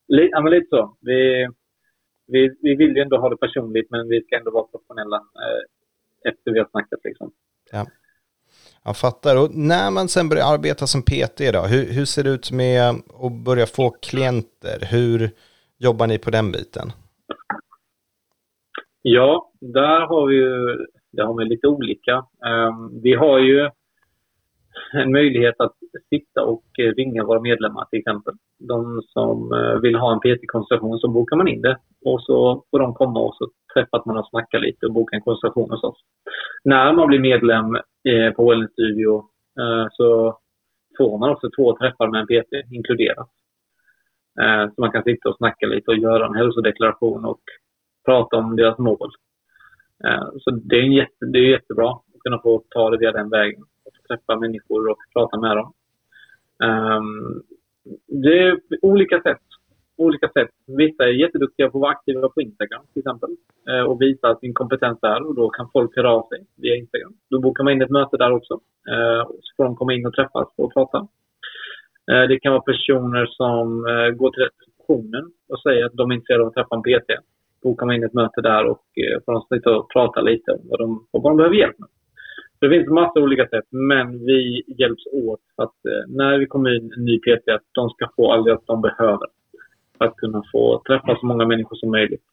ja, 0.08 0.42
men 0.42 0.52
lite 0.52 0.68
så. 0.70 0.98
Vi, 1.02 1.48
vi, 2.28 2.56
vi 2.62 2.76
vill 2.76 2.96
ju 2.96 3.02
ändå 3.02 3.18
ha 3.18 3.30
det 3.30 3.38
personligt, 3.38 3.90
men 3.90 4.08
vi 4.10 4.22
ska 4.22 4.38
ändå 4.38 4.52
vara 4.52 4.68
professionella 4.68 5.16
eh, 5.16 6.30
efter 6.30 6.52
vi 6.52 6.60
har 6.60 6.68
snackat. 6.72 7.00
Liksom. 7.04 7.32
Ja. 7.72 7.86
Jag 8.84 8.98
fattar. 8.98 9.44
Och 9.44 9.56
när 9.56 9.92
man 9.92 10.08
sen 10.08 10.30
börjar 10.30 10.54
arbeta 10.54 10.88
som 10.88 11.02
PT, 11.02 11.40
då, 11.54 11.62
hur, 11.62 11.94
hur 11.94 12.06
ser 12.06 12.24
det 12.24 12.30
ut 12.30 12.52
med 12.52 12.90
att 13.24 13.46
börja 13.46 13.66
få 13.66 13.90
klienter? 13.90 14.78
Hur 14.92 15.30
jobbar 15.78 16.08
ni 16.08 16.18
på 16.18 16.30
den 16.30 16.52
biten? 16.52 16.88
Ja, 19.02 19.52
där 19.60 20.08
har 20.08 20.28
vi 20.28 20.36
ju 20.36 20.86
där 21.16 21.26
har 21.26 21.38
vi 21.38 21.46
lite 21.46 21.68
olika. 21.68 22.16
Um, 22.18 23.02
vi 23.04 23.14
har 23.14 23.40
ju 23.40 23.70
en 24.94 25.12
möjlighet 25.12 25.56
att 25.60 25.76
sitta 26.10 26.44
och 26.44 26.64
eh, 26.80 26.94
ringa 26.94 27.24
våra 27.24 27.42
medlemmar 27.42 27.86
till 27.86 28.00
exempel. 28.00 28.34
De 28.60 29.02
som 29.02 29.54
eh, 29.54 29.80
vill 29.80 29.96
ha 29.96 30.14
en 30.14 30.20
PT-konsultation 30.20 31.00
så 31.00 31.08
bokar 31.08 31.36
man 31.38 31.48
in 31.48 31.62
det 31.62 31.78
och 32.06 32.22
så 32.22 32.64
får 32.72 32.80
de 32.80 32.94
komma 32.94 33.20
och 33.20 33.36
så 33.36 33.50
träffas 33.74 34.06
man 34.06 34.18
och 34.18 34.28
snackar 34.28 34.60
lite 34.60 34.86
och 34.86 34.94
boka 34.94 35.16
en 35.16 35.22
konsultation 35.22 35.70
hos 35.70 35.84
oss. 35.84 35.98
När 36.64 36.94
man 36.94 37.08
blir 37.08 37.20
medlem 37.20 37.76
eh, 38.10 38.32
på 38.36 38.54
HLN 38.54 38.68
Studio 38.68 39.24
så 39.92 40.38
får 40.98 41.18
man 41.18 41.30
också 41.30 41.50
två 41.58 41.78
träffar 41.78 42.08
med 42.08 42.22
en 42.22 42.28
PT 42.28 42.72
inkluderat. 42.72 43.30
Så 44.76 44.82
man 44.82 44.92
kan 44.92 45.04
sitta 45.04 45.30
och 45.30 45.38
snacka 45.38 45.68
lite 45.68 45.92
och 45.92 45.98
göra 45.98 46.26
en 46.26 46.36
hälsodeklaration 46.36 47.26
och 47.26 47.42
prata 48.06 48.38
om 48.38 48.56
deras 48.56 48.78
mål. 48.78 49.12
Så 50.40 50.52
det 50.52 50.76
är, 50.76 50.84
jätte, 50.84 51.26
det 51.26 51.40
är 51.40 51.50
jättebra 51.50 51.90
att 51.92 52.20
kunna 52.24 52.42
få 52.42 52.64
ta 52.70 52.90
det 52.90 52.98
via 52.98 53.12
den 53.12 53.30
vägen 53.30 53.64
träffa 54.08 54.40
människor 54.40 54.90
och 54.90 54.98
prata 55.14 55.40
med 55.40 55.58
dem. 55.58 55.74
Um, 56.64 57.44
det 58.08 58.40
är 58.40 58.60
olika 58.82 59.22
sätt. 59.22 59.42
Olika 59.98 60.30
sätt. 60.30 60.50
Vissa 60.68 61.04
är 61.04 61.12
jätteduktiga 61.12 61.70
på 61.70 61.78
att 61.78 61.82
vara 61.82 61.92
aktiva 61.92 62.30
på 62.30 62.42
Instagram 62.42 62.84
till 62.94 63.00
exempel 63.00 63.30
uh, 63.70 63.84
och 63.84 64.02
visa 64.02 64.36
sin 64.36 64.54
kompetens 64.54 65.00
där 65.02 65.28
och 65.28 65.36
då 65.36 65.50
kan 65.50 65.70
folk 65.74 65.96
höra 65.96 66.12
av 66.12 66.28
sig 66.28 66.46
via 66.56 66.76
Instagram. 66.76 67.14
Då 67.30 67.40
bokar 67.40 67.64
man 67.64 67.74
in 67.74 67.82
ett 67.82 67.90
möte 67.90 68.18
där 68.18 68.32
också. 68.32 68.54
Uh, 68.54 69.24
så 69.42 69.54
får 69.58 69.64
de 69.64 69.76
komma 69.76 69.94
in 69.94 70.06
och 70.06 70.14
träffas 70.14 70.48
och 70.58 70.74
prata. 70.74 71.08
Eh, 72.12 72.28
det 72.28 72.40
kan 72.40 72.52
vara 72.52 72.62
personer 72.62 73.26
som 73.26 73.84
går 74.18 74.32
till 74.32 74.44
receptionen 74.44 75.32
och 75.50 75.62
säger 75.62 75.86
att 75.86 75.94
de 75.94 76.12
är 76.12 76.16
intresserade 76.16 76.44
av 76.44 76.48
att 76.48 76.54
träffa 76.54 76.76
en 76.76 76.82
PT. 76.82 77.10
Bokar 77.64 77.86
man 77.86 77.96
in 77.96 78.04
ett 78.04 78.14
möte 78.14 78.42
där 78.42 78.66
och 78.66 78.82
får 79.26 79.34
de 79.34 79.42
sitta 79.42 79.78
och 79.78 79.90
prata 79.90 80.22
lite 80.22 80.52
om 80.52 80.60
vad 80.70 80.80
de, 80.80 81.08
vad 81.12 81.24
de 81.24 81.38
behöver 81.38 81.56
hjälp 81.56 81.80
med. 81.80 81.90
Det 82.66 82.78
finns 82.78 82.90
massa 82.90 83.20
olika 83.20 83.48
sätt, 83.48 83.66
men 83.70 84.26
vi 84.26 84.64
hjälps 84.78 85.04
åt 85.12 85.40
att 85.56 85.86
eh, 85.86 86.04
när 86.08 86.38
vi 86.38 86.46
kommer 86.46 86.76
in 86.76 86.94
en 86.98 87.06
ny 87.06 87.20
PT, 87.20 87.50
att 87.50 87.62
de 87.72 87.90
ska 87.90 88.10
få 88.16 88.32
all 88.32 88.48
hjälp 88.48 88.62
de 88.66 88.82
behöver 88.82 89.28
för 89.98 90.06
att 90.06 90.16
kunna 90.16 90.44
få 90.52 90.82
träffa 90.88 91.18
så 91.20 91.26
många 91.26 91.46
människor 91.46 91.76
som 91.76 91.92
möjligt. 91.92 92.24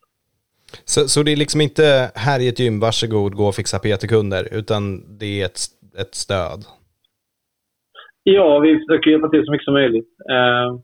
Så, 0.84 1.00
så 1.00 1.22
det 1.22 1.32
är 1.32 1.36
liksom 1.36 1.60
inte 1.60 2.10
här 2.14 2.40
i 2.40 2.48
ett 2.48 2.58
gym, 2.58 2.80
varsågod, 2.80 3.34
gå 3.34 3.44
och 3.44 3.54
fixa 3.54 3.78
PT-kunder, 3.78 4.48
utan 4.52 4.82
det 5.18 5.40
är 5.40 5.44
ett, 5.44 5.60
ett 6.00 6.14
stöd? 6.14 6.60
Ja, 8.22 8.58
vi 8.58 8.78
försöker 8.78 9.10
hjälpa 9.10 9.28
till 9.28 9.44
så 9.44 9.52
mycket 9.52 9.64
som 9.64 9.74
möjligt. 9.74 10.08
Uh, 10.30 10.80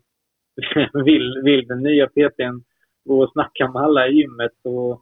vill, 1.03 1.41
vill 1.43 1.67
den 1.67 1.83
nya 1.83 2.07
PTn 2.07 2.63
gå 3.05 3.23
och 3.23 3.31
snacka 3.31 3.67
med 3.67 3.81
alla 3.81 4.07
i 4.07 4.13
gymmet 4.13 4.51
så 4.63 5.01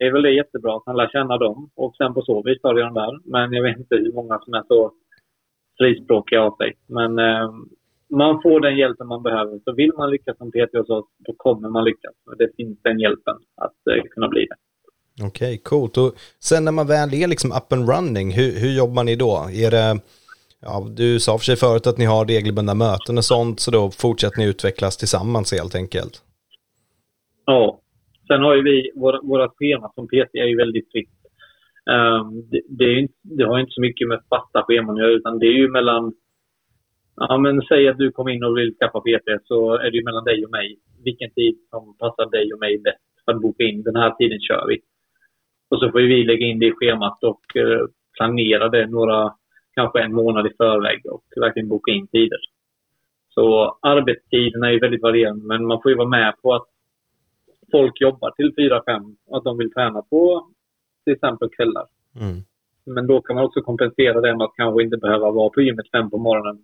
det 0.00 0.06
är 0.06 0.12
väl 0.12 0.22
det 0.22 0.32
jättebra 0.32 0.76
att 0.76 0.82
han 0.86 0.96
lär 0.96 1.08
känna 1.08 1.38
dem 1.38 1.70
och 1.76 1.96
sen 1.96 2.14
på 2.14 2.22
så 2.22 2.42
vis 2.42 2.62
börjar 2.62 2.84
han 2.84 2.94
där. 2.94 3.20
Men 3.24 3.52
jag 3.52 3.62
vet 3.62 3.78
inte 3.78 3.96
hur 3.96 4.12
många 4.12 4.38
som 4.38 4.54
är 4.54 4.62
så 4.68 4.92
frispråkiga 5.78 6.42
av 6.42 6.56
sig. 6.56 6.76
Men 6.86 7.18
eh, 7.18 7.50
man 8.10 8.42
får 8.42 8.60
den 8.60 8.76
hjälpen 8.76 9.06
man 9.06 9.22
behöver. 9.22 9.60
Så 9.64 9.72
vill 9.72 9.92
man 9.96 10.10
lyckas 10.10 10.36
som 10.38 10.50
PT 10.50 10.72
hos 10.72 10.90
oss, 10.90 11.06
då 11.18 11.32
kommer 11.36 11.68
man 11.68 11.84
lyckas. 11.84 12.14
Det 12.38 12.48
finns 12.56 12.78
den 12.82 13.00
hjälpen 13.00 13.36
att 13.56 13.80
eh, 13.90 14.02
kunna 14.10 14.28
bli 14.28 14.46
det. 14.50 14.56
Okej, 15.26 15.54
okay, 15.54 15.58
coolt. 15.58 15.96
Och 15.96 16.14
sen 16.38 16.64
när 16.64 16.72
man 16.72 16.86
väl 16.86 17.14
är 17.14 17.28
liksom 17.28 17.52
up 17.52 17.72
and 17.72 17.88
running, 17.88 18.32
hur, 18.32 18.60
hur 18.60 18.76
jobbar 18.76 19.04
ni 19.04 19.16
då? 19.16 19.48
Är 19.52 19.70
det, 19.70 20.00
ja, 20.60 20.86
du 20.90 21.20
sa 21.20 21.38
för 21.38 21.44
sig 21.44 21.56
förut 21.56 21.86
att 21.86 21.98
ni 21.98 22.04
har 22.04 22.24
regelbundna 22.24 22.74
möten 22.74 23.18
och 23.18 23.24
sånt, 23.24 23.60
så 23.60 23.70
då 23.70 23.90
fortsätter 23.90 24.38
ni 24.38 24.46
utvecklas 24.46 24.96
tillsammans 24.96 25.52
helt 25.52 25.74
enkelt? 25.74 26.22
Ja. 27.46 27.80
Sen 28.32 28.42
har 28.42 28.54
ju 28.54 28.62
vi, 28.62 28.90
våra, 28.94 29.20
våra 29.22 29.48
scheman 29.48 29.90
som 29.94 30.06
PT 30.06 30.34
är 30.34 30.44
ju 30.44 30.56
väldigt 30.56 30.92
fritt. 30.92 31.16
Um, 31.90 32.48
det, 32.50 32.60
det, 32.68 32.84
är, 32.84 33.08
det, 33.22 33.44
har 33.44 33.58
inte 33.58 33.72
så 33.72 33.80
mycket 33.80 34.08
med 34.08 34.20
fasta 34.30 34.62
scheman 34.62 34.94
att 34.94 35.02
göra, 35.02 35.10
utan 35.10 35.38
det 35.38 35.46
är 35.46 35.58
ju 35.62 35.68
mellan 35.68 36.12
Ja, 37.16 37.38
men 37.38 37.62
säg 37.62 37.88
att 37.88 37.98
du 37.98 38.10
kom 38.10 38.28
in 38.28 38.44
och 38.44 38.56
vill 38.58 38.74
skaffa 38.74 39.00
PT 39.00 39.28
så 39.44 39.74
är 39.74 39.90
det 39.90 39.96
ju 39.96 40.04
mellan 40.04 40.24
dig 40.24 40.44
och 40.44 40.50
mig. 40.50 40.78
Vilken 41.04 41.30
tid 41.30 41.54
som 41.70 41.96
passar 41.98 42.30
dig 42.30 42.52
och 42.52 42.60
mig 42.60 42.78
bäst 42.78 43.24
för 43.24 43.32
att 43.32 43.42
boka 43.42 43.64
in. 43.64 43.82
Den 43.82 43.96
här 43.96 44.10
tiden 44.10 44.40
kör 44.40 44.66
vi. 44.68 44.78
Och 45.70 45.78
så 45.78 45.90
får 45.90 46.00
vi 46.00 46.24
lägga 46.24 46.46
in 46.46 46.58
det 46.58 46.66
i 46.66 46.72
schemat 46.72 47.24
och 47.24 47.56
eh, 47.56 47.86
planera 48.16 48.68
det 48.68 48.86
några, 48.86 49.34
kanske 49.74 50.02
en 50.02 50.14
månad 50.14 50.46
i 50.46 50.56
förväg 50.56 51.06
och 51.06 51.24
verkligen 51.36 51.68
boka 51.68 51.92
in 51.92 52.06
tider. 52.08 52.38
Så 53.28 53.78
arbetstiderna 53.82 54.68
är 54.68 54.72
ju 54.72 54.78
väldigt 54.78 55.02
varierande 55.02 55.46
men 55.46 55.66
man 55.66 55.82
får 55.82 55.90
ju 55.90 55.96
vara 55.96 56.08
med 56.08 56.34
på 56.42 56.54
att 56.54 56.68
folk 57.70 58.00
jobbar 58.00 58.30
till 58.30 58.54
4-5 58.54 59.16
och 59.26 59.36
att 59.36 59.44
de 59.44 59.58
vill 59.58 59.72
träna 59.72 60.02
på 60.02 60.50
till 61.04 61.14
exempel 61.14 61.48
kvällar. 61.56 61.86
Mm. 62.20 62.42
Men 62.86 63.06
då 63.06 63.20
kan 63.20 63.36
man 63.36 63.44
också 63.44 63.60
kompensera 63.62 64.20
det 64.20 64.36
med 64.36 64.44
att 64.44 64.56
kanske 64.56 64.82
inte 64.82 64.96
behöva 64.96 65.30
vara 65.30 65.50
på 65.50 65.60
gymmet 65.60 65.90
fem 65.90 66.10
på 66.10 66.18
morgonen 66.18 66.58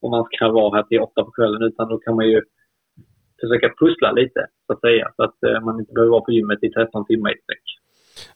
om 0.00 0.10
man 0.10 0.24
ska 0.24 0.48
vara 0.48 0.76
här 0.76 0.82
till 0.82 1.00
åtta 1.00 1.24
på 1.24 1.30
kvällen 1.30 1.62
utan 1.62 1.88
då 1.88 1.98
kan 1.98 2.16
man 2.16 2.28
ju 2.28 2.42
försöka 3.40 3.74
pussla 3.80 4.12
lite 4.12 4.46
så 4.66 4.72
att 4.72 4.80
säga 4.80 5.12
så 5.16 5.22
att 5.22 5.42
eh, 5.42 5.60
man 5.64 5.80
inte 5.80 5.92
behöver 5.92 6.10
vara 6.10 6.20
på 6.20 6.32
gymmet 6.32 6.62
i 6.62 6.70
13 6.70 7.06
timmar 7.06 7.30
i 7.30 7.38
sträck. 7.42 7.66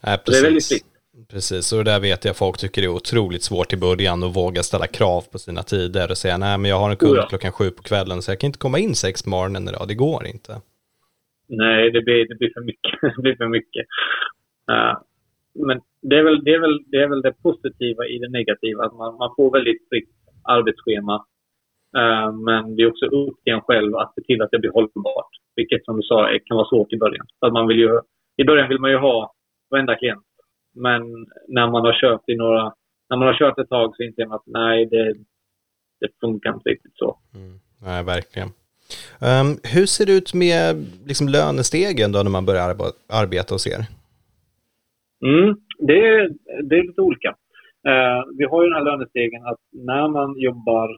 Nej, 0.01 0.19
precis. 0.19 0.41
det 0.41 0.47
är 0.47 0.51
väldigt 0.51 0.69
fritt. 0.69 0.87
Precis, 1.29 1.73
och 1.73 1.85
det 1.85 1.91
där 1.91 2.01
vet 2.01 2.25
jag 2.25 2.37
folk 2.37 2.59
tycker 2.59 2.83
det 2.83 2.87
är 2.87 2.95
otroligt 2.95 3.43
svårt 3.43 3.73
i 3.73 3.77
början 3.77 4.23
att 4.23 4.37
våga 4.37 4.63
ställa 4.63 4.87
krav 4.87 5.25
på 5.33 5.39
sina 5.39 5.63
tider 5.63 6.11
och 6.11 6.19
säga 6.19 6.39
nej 6.39 6.59
men 6.59 6.71
jag 6.71 6.79
har 6.79 6.91
en 6.91 6.97
kund 6.97 7.13
oh 7.13 7.17
ja. 7.19 7.27
klockan 7.29 7.53
sju 7.53 7.71
på 7.71 7.83
kvällen 7.83 8.23
så 8.23 8.31
jag 8.31 8.41
kan 8.41 8.47
inte 8.47 8.59
komma 8.59 8.79
in 8.79 8.95
sex 8.95 9.23
på 9.23 9.31
morgonen 9.31 9.69
idag, 9.69 9.89
det 9.89 9.95
går 9.95 10.27
inte. 10.27 10.61
Nej, 11.57 11.91
det 11.91 12.03
blir, 12.03 12.29
det 12.29 12.35
blir 12.35 12.53
för 12.55 12.61
mycket. 12.61 12.93
det 13.17 13.23
blir 13.23 13.37
för 13.37 13.49
mycket. 13.49 13.87
Uh, 14.71 14.95
men 15.67 15.81
det 16.03 16.17
är, 16.19 16.23
väl, 16.23 16.45
det, 16.45 16.55
är 16.55 16.61
väl, 16.61 16.79
det 16.87 16.97
är 16.97 17.09
väl 17.09 17.23
det 17.23 17.43
positiva 17.43 18.07
i 18.07 18.19
det 18.19 18.29
negativa, 18.29 18.85
att 18.85 18.95
man, 18.95 19.17
man 19.17 19.35
får 19.37 19.53
väldigt 19.53 19.89
fritt 19.89 20.11
arbetsschema 20.45 21.25
Uh, 21.97 22.33
men 22.33 22.77
det 22.77 22.83
är 22.83 22.91
också 22.91 23.07
upp 23.07 23.43
till 23.45 23.53
en 23.53 23.61
själv 23.61 23.97
att 23.97 24.15
se 24.15 24.23
till 24.23 24.43
att 24.43 24.51
det 24.51 24.59
blir 24.59 24.71
hållbart. 24.71 25.33
Vilket 25.57 25.85
som 25.85 25.97
du 25.97 26.03
sa 26.03 26.39
kan 26.45 26.57
vara 26.57 26.69
svårt 26.69 26.93
i 26.93 26.99
början. 26.99 27.27
Så 27.39 27.47
att 27.47 27.53
man 27.53 27.69
vill 27.69 27.79
ju, 27.79 28.01
I 28.37 28.45
början 28.45 28.69
vill 28.69 28.79
man 28.79 28.91
ju 28.91 28.97
ha 28.97 29.35
varenda 29.71 29.95
klient. 29.95 30.27
Men 30.75 31.03
när 31.49 31.71
man 31.71 31.85
har 31.85 32.01
kört 32.01 32.29
i 32.29 32.37
några, 32.37 32.63
när 33.11 33.17
man 33.17 33.29
har 33.29 33.35
kört 33.35 33.59
ett 33.59 33.69
tag 33.69 33.97
så 33.97 34.03
inser 34.03 34.27
man 34.27 34.37
att 34.37 34.47
nej, 34.47 34.87
det, 34.87 35.15
det 36.01 36.09
funkar 36.21 36.55
inte 36.55 36.69
riktigt 36.69 36.97
så. 36.97 37.19
Mm. 37.35 37.61
Nej, 37.83 38.05
verkligen. 38.05 38.49
Um, 39.29 39.49
hur 39.75 39.87
ser 39.87 40.07
det 40.07 40.13
ut 40.13 40.35
med 40.35 40.87
liksom, 41.07 41.29
lönestegen 41.29 42.13
då 42.13 42.23
när 42.23 42.31
man 42.31 42.47
börjar 42.47 42.77
arbeta 43.23 43.55
hos 43.55 43.67
er? 43.67 43.83
Mm, 45.29 45.57
det, 45.79 46.01
det 46.69 46.75
är 46.79 46.87
lite 46.87 47.01
olika. 47.01 47.31
Uh, 47.89 48.21
vi 48.39 48.45
har 48.45 48.63
ju 48.63 48.69
den 48.69 48.79
här 48.79 48.91
lönestegen 48.91 49.47
att 49.47 49.61
när 49.73 50.09
man 50.09 50.39
jobbar 50.39 50.89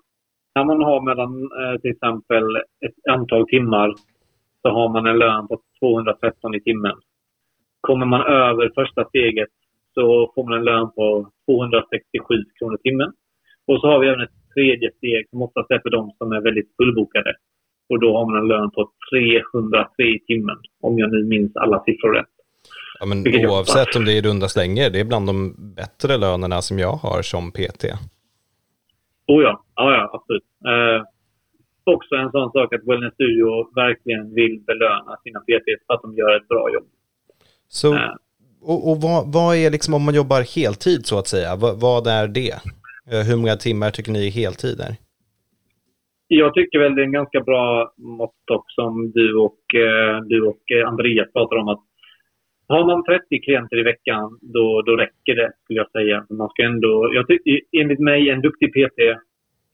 när 0.55 0.65
man 0.65 0.83
har 0.83 1.01
mellan 1.01 1.33
uh, 1.43 1.81
till 1.81 1.91
exempel 1.91 2.45
ett 2.87 2.99
antal 3.11 3.49
timmar 3.49 3.95
så 4.63 4.69
har 4.69 4.89
man 4.89 5.07
en 5.07 5.19
lön 5.19 5.49
på 5.49 5.61
213 5.81 6.55
i 6.55 6.61
timmen. 6.61 6.97
Kommer 7.81 8.07
man 8.07 8.23
över 8.27 8.71
första 8.75 9.05
steget 9.05 9.49
så 9.95 10.33
får 10.35 10.45
man 10.45 10.59
en 10.59 10.65
lön 10.65 10.91
på 10.97 11.31
267 11.47 12.45
kronor 12.59 12.79
i 12.79 12.83
timmen. 12.83 13.13
Och 13.67 13.81
så 13.81 13.87
har 13.87 13.99
vi 14.01 14.09
även 14.09 14.21
ett 14.21 14.39
tredje 14.55 14.91
steg 14.99 15.29
som 15.31 15.43
oftast 15.43 15.71
är 15.71 15.79
för 15.79 15.91
de 15.91 16.11
som 16.19 16.33
är 16.33 16.41
väldigt 16.41 16.71
fullbokade. 16.77 17.33
Och 17.89 18.01
då 18.01 18.17
har 18.19 18.27
man 18.27 18.43
en 18.43 18.49
lön 18.49 18.71
på 18.71 18.91
303 19.11 20.05
i 20.05 20.19
timmen, 20.27 20.57
om 20.81 20.99
jag 20.99 21.11
nu 21.13 21.25
minns 21.25 21.57
alla 21.57 21.83
siffror 21.85 22.13
rätt. 22.15 22.27
Ja, 23.01 23.07
men 23.07 23.47
oavsett 23.47 23.97
om 23.97 24.05
det 24.05 24.19
är 24.19 24.23
runda 24.23 24.49
slänger, 24.49 24.91
det 24.91 25.01
är 25.01 25.05
bland 25.05 25.27
de 25.27 25.55
bättre 25.77 26.17
lönerna 26.17 26.63
som 26.63 26.79
jag 26.79 26.93
har 26.93 27.23
som 27.23 27.53
PT. 27.53 27.85
Oh 29.27 29.43
ja, 29.43 29.65
ja, 29.75 29.93
ja 29.93 30.11
absolut. 30.13 30.45
Eh, 30.67 31.03
också 31.85 32.15
en 32.15 32.31
sån 32.31 32.53
sak 32.53 32.75
att 32.75 32.85
Wellness 32.87 33.15
Studio 33.15 33.75
verkligen 33.75 34.35
vill 34.35 34.61
belöna 34.67 35.17
sina 35.23 35.41
PTs 35.41 35.87
för 35.87 35.95
att 35.95 36.03
de 36.03 36.15
gör 36.15 36.37
ett 36.37 36.49
bra 36.49 36.73
jobb. 36.73 36.87
Så, 37.69 37.95
eh. 37.95 38.01
och, 38.63 38.91
och 38.91 39.01
vad, 39.01 39.33
vad, 39.33 39.57
är 39.57 39.71
liksom 39.71 39.95
om 39.95 40.03
man 40.03 40.15
jobbar 40.15 40.57
heltid 40.57 41.07
så 41.07 41.19
att 41.19 41.27
säga, 41.27 41.57
vad, 41.57 41.81
vad 41.81 42.07
är 42.07 42.29
det? 42.29 42.55
Eh, 43.11 43.21
hur 43.29 43.37
många 43.37 43.57
timmar 43.57 43.91
tycker 43.91 44.13
ni 44.13 44.27
är 44.27 44.31
heltid 44.31 44.81
är? 44.81 44.97
Jag 46.39 46.55
tycker 46.55 46.79
väl 46.79 46.95
det 46.95 47.03
är 47.03 47.07
en 47.07 47.13
ganska 47.13 47.41
bra 47.41 47.93
mått 47.97 48.65
som 48.67 49.11
du 49.11 49.37
och, 49.37 49.75
eh, 49.75 50.21
du 50.21 50.47
och 50.47 50.73
eh, 50.73 50.89
Andreas 50.89 51.33
pratar 51.33 51.57
om 51.57 51.69
att 51.69 51.83
har 52.69 52.87
man 52.87 53.05
30 53.05 53.41
klienter 53.41 53.79
i 53.79 53.83
veckan, 53.83 54.39
då, 54.43 54.83
då 54.83 54.97
räcker 54.97 55.35
det 55.35 55.53
skulle 55.65 55.79
jag 55.79 55.91
säga. 55.91 56.27
Man 56.31 56.49
ska 56.49 56.63
ändå, 56.63 57.11
jag 57.15 57.27
tycker, 57.27 57.61
enligt 57.73 57.99
mig, 57.99 58.31
en 58.31 58.41
duktig 58.41 58.73
PT 58.73 58.99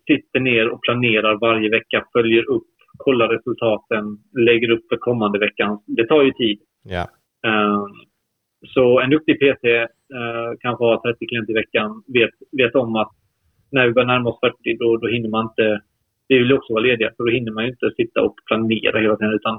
sitter 0.07 0.40
ner 0.40 0.69
och 0.69 0.83
planerar 0.83 1.38
varje 1.40 1.71
vecka, 1.71 2.05
följer 2.12 2.50
upp, 2.50 2.71
kollar 2.97 3.29
resultaten, 3.29 4.05
lägger 4.38 4.71
upp 4.71 4.88
för 4.88 4.97
kommande 4.97 5.38
veckan. 5.38 5.79
Det 5.87 6.07
tar 6.07 6.23
ju 6.23 6.33
tid. 6.33 6.59
Yeah. 6.90 7.09
Uh, 7.47 7.87
så 8.67 9.00
en 9.00 9.11
duktig 9.11 9.37
PT 9.40 9.64
uh, 9.64 10.50
kanske 10.61 10.85
har 10.85 11.12
30 11.12 11.26
klienter 11.26 11.52
i 11.52 11.55
veckan, 11.55 12.02
vet, 12.07 12.31
vet 12.52 12.75
om 12.75 12.97
att 12.97 13.12
när 13.73 13.87
vi 13.87 13.93
börjar 13.93 14.07
närma 14.07 14.31
oss 14.31 14.40
40 14.40 14.76
då, 14.79 14.97
då 14.97 15.09
hinner 15.09 15.29
man 15.29 15.45
inte, 15.45 15.81
vi 16.31 16.39
vill 16.39 16.53
också 16.53 16.73
vara 16.73 16.83
lediga, 16.83 17.11
för 17.17 17.25
då 17.25 17.31
hinner 17.31 17.53
man 17.53 17.65
inte 17.67 17.91
sitta 17.97 18.23
och 18.23 18.37
planera 18.49 19.01
hela 19.01 19.17
tiden. 19.17 19.35
Utan 19.35 19.55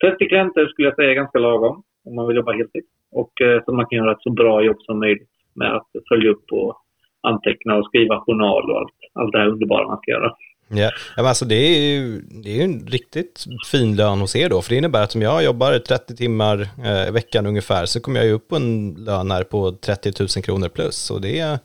30 0.00 0.28
klienter 0.28 0.66
skulle 0.66 0.88
jag 0.88 0.96
säga 0.96 1.10
är 1.10 1.14
ganska 1.22 1.38
lagom 1.38 1.82
om 2.06 2.14
man 2.14 2.26
vill 2.26 2.36
jobba 2.36 2.52
heltid. 2.52 2.84
Och 3.12 3.40
eh, 3.40 3.64
så 3.64 3.72
man 3.72 3.86
kan 3.86 3.98
göra 3.98 4.12
ett 4.12 4.26
så 4.28 4.30
bra 4.30 4.64
jobb 4.64 4.80
som 4.82 4.98
möjligt 4.98 5.34
med 5.54 5.76
att 5.76 5.90
följa 6.08 6.30
upp 6.30 6.46
och 6.52 6.76
anteckna 7.20 7.76
och 7.76 7.86
skriva 7.86 8.20
journal 8.20 8.70
och 8.70 8.78
allt, 8.78 8.98
allt 9.12 9.32
det 9.32 9.38
här 9.38 9.48
underbara 9.48 9.88
man 9.88 9.98
ska 9.98 10.10
göra. 10.10 10.32
Ja, 10.68 10.90
men 11.16 11.26
alltså 11.26 11.44
det 11.44 11.54
är 11.54 11.78
ju 11.94 12.20
det 12.44 12.60
är 12.60 12.64
en 12.64 12.86
riktigt 12.86 13.44
fin 13.70 13.96
lön 13.96 14.20
hos 14.20 14.36
er 14.36 14.48
då, 14.48 14.62
för 14.62 14.70
det 14.70 14.76
innebär 14.76 15.02
att 15.02 15.14
om 15.14 15.22
jag 15.22 15.44
jobbar 15.44 15.78
30 15.78 16.16
timmar 16.16 16.56
eh, 16.84 17.08
i 17.08 17.10
veckan 17.10 17.46
ungefär 17.46 17.86
så 17.86 18.00
kommer 18.00 18.18
jag 18.20 18.26
ju 18.26 18.32
upp 18.32 18.48
på 18.48 18.56
en 18.56 18.94
lön 18.94 19.30
här 19.30 19.44
på 19.44 19.72
30 19.72 20.12
000 20.20 20.28
kronor 20.28 20.68
plus 20.68 21.10
och 21.10 21.20
det 21.20 21.58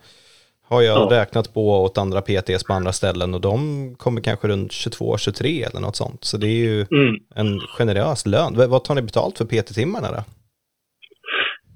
har 0.72 0.82
jag 0.82 0.98
ja. 0.98 1.18
räknat 1.20 1.54
på 1.54 1.64
åt 1.86 1.98
andra 1.98 2.22
PTS 2.22 2.64
på 2.68 2.74
andra 2.74 2.92
ställen 2.92 3.34
och 3.34 3.42
de 3.42 3.60
kommer 4.04 4.22
kanske 4.22 4.48
runt 4.48 4.72
22-23 4.72 5.70
eller 5.70 5.82
något 5.86 5.96
sånt. 5.96 6.24
Så 6.24 6.38
det 6.38 6.48
är 6.48 6.62
ju 6.70 6.78
mm. 7.00 7.16
en 7.36 7.60
generös 7.78 8.26
lön. 8.34 8.52
Vad 8.74 8.84
tar 8.84 8.96
ni 8.96 9.02
betalt 9.02 9.38
för 9.38 9.46
PT-timmarna 9.46 10.10
då? 10.18 10.22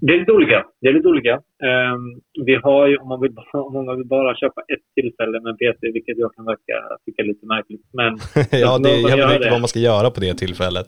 Det 0.06 0.14
är 0.14 0.20
lite 0.20 0.32
olika. 0.32 0.66
Det 0.82 0.88
är 0.88 0.94
lite 0.94 1.08
olika. 1.08 1.34
Um, 1.70 2.04
vi 2.48 2.56
har 2.56 2.88
ju, 2.88 2.98
om 2.98 3.08
man, 3.08 3.22
vill, 3.22 3.34
om 3.54 3.86
man 3.86 3.98
vill 3.98 4.08
bara 4.08 4.36
köpa 4.36 4.62
ett 4.74 4.86
tillfälle 4.98 5.38
med 5.46 5.54
PT, 5.60 5.82
vilket 5.98 6.18
jag 6.18 6.32
kan 6.36 6.46
verka 6.46 6.76
tycka 7.06 7.24
lite 7.24 7.46
märkligt. 7.46 7.86
Men 8.00 8.12
ja, 8.66 8.72
det, 8.86 8.94
jag 9.12 9.18
vet 9.18 9.36
inte 9.36 9.50
vad 9.56 9.64
man 9.66 9.74
ska 9.74 9.80
göra 9.80 10.08
på 10.12 10.20
det 10.20 10.34
tillfället. 10.34 10.88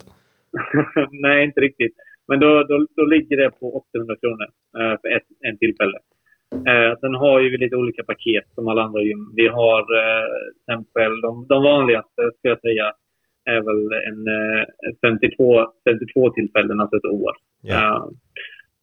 Nej, 1.26 1.44
inte 1.48 1.62
riktigt. 1.62 1.96
Men 2.28 2.40
då, 2.40 2.50
då, 2.70 2.76
då 2.98 3.04
ligger 3.06 3.38
det 3.38 3.50
på 3.60 3.66
800 3.92 4.16
kronor 4.22 4.48
uh, 4.80 4.96
för 5.02 5.08
ett 5.16 5.28
en 5.48 5.58
tillfälle. 5.58 5.98
Eh, 6.56 7.00
sen 7.00 7.16
har 7.16 7.40
ju 7.40 7.50
vi 7.50 7.58
lite 7.58 7.76
olika 7.76 8.04
paket 8.04 8.46
som 8.56 8.68
alla 8.68 8.84
andra 8.84 9.02
gym. 9.02 9.32
Vi 9.36 9.48
har 9.48 9.80
eh, 9.80 10.28
till 10.54 10.74
exempel 10.74 11.22
de, 11.22 11.48
de 11.48 11.64
vanligaste, 11.64 12.32
ska 12.38 12.50
jag 12.50 12.62
säga, 12.62 12.94
är 13.46 13.62
väl 13.62 13.94
en 14.10 14.28
eh, 14.28 14.66
52, 15.02 15.66
52 15.90 16.30
tillfällen, 16.30 16.82
alltså 16.82 16.98
ett 16.98 17.06
år. 17.06 17.36
Yeah. 17.64 17.96
Eh, 17.96 18.06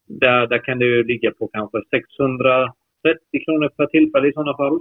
där, 0.06 0.46
där 0.46 0.58
kan 0.58 0.78
det 0.78 1.02
ligga 1.02 1.30
på 1.30 1.48
kanske 1.48 1.78
630 1.90 3.44
kronor 3.44 3.68
per 3.68 3.86
tillfälle 3.86 4.28
i 4.28 4.32
sådana 4.32 4.56
fall. 4.56 4.78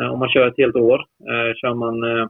Eh, 0.00 0.12
om 0.12 0.18
man 0.18 0.28
kör 0.28 0.48
ett 0.48 0.58
helt 0.58 0.76
år. 0.76 1.00
Eh, 1.30 1.54
kör 1.54 1.74
man 1.74 2.02
eh, 2.02 2.26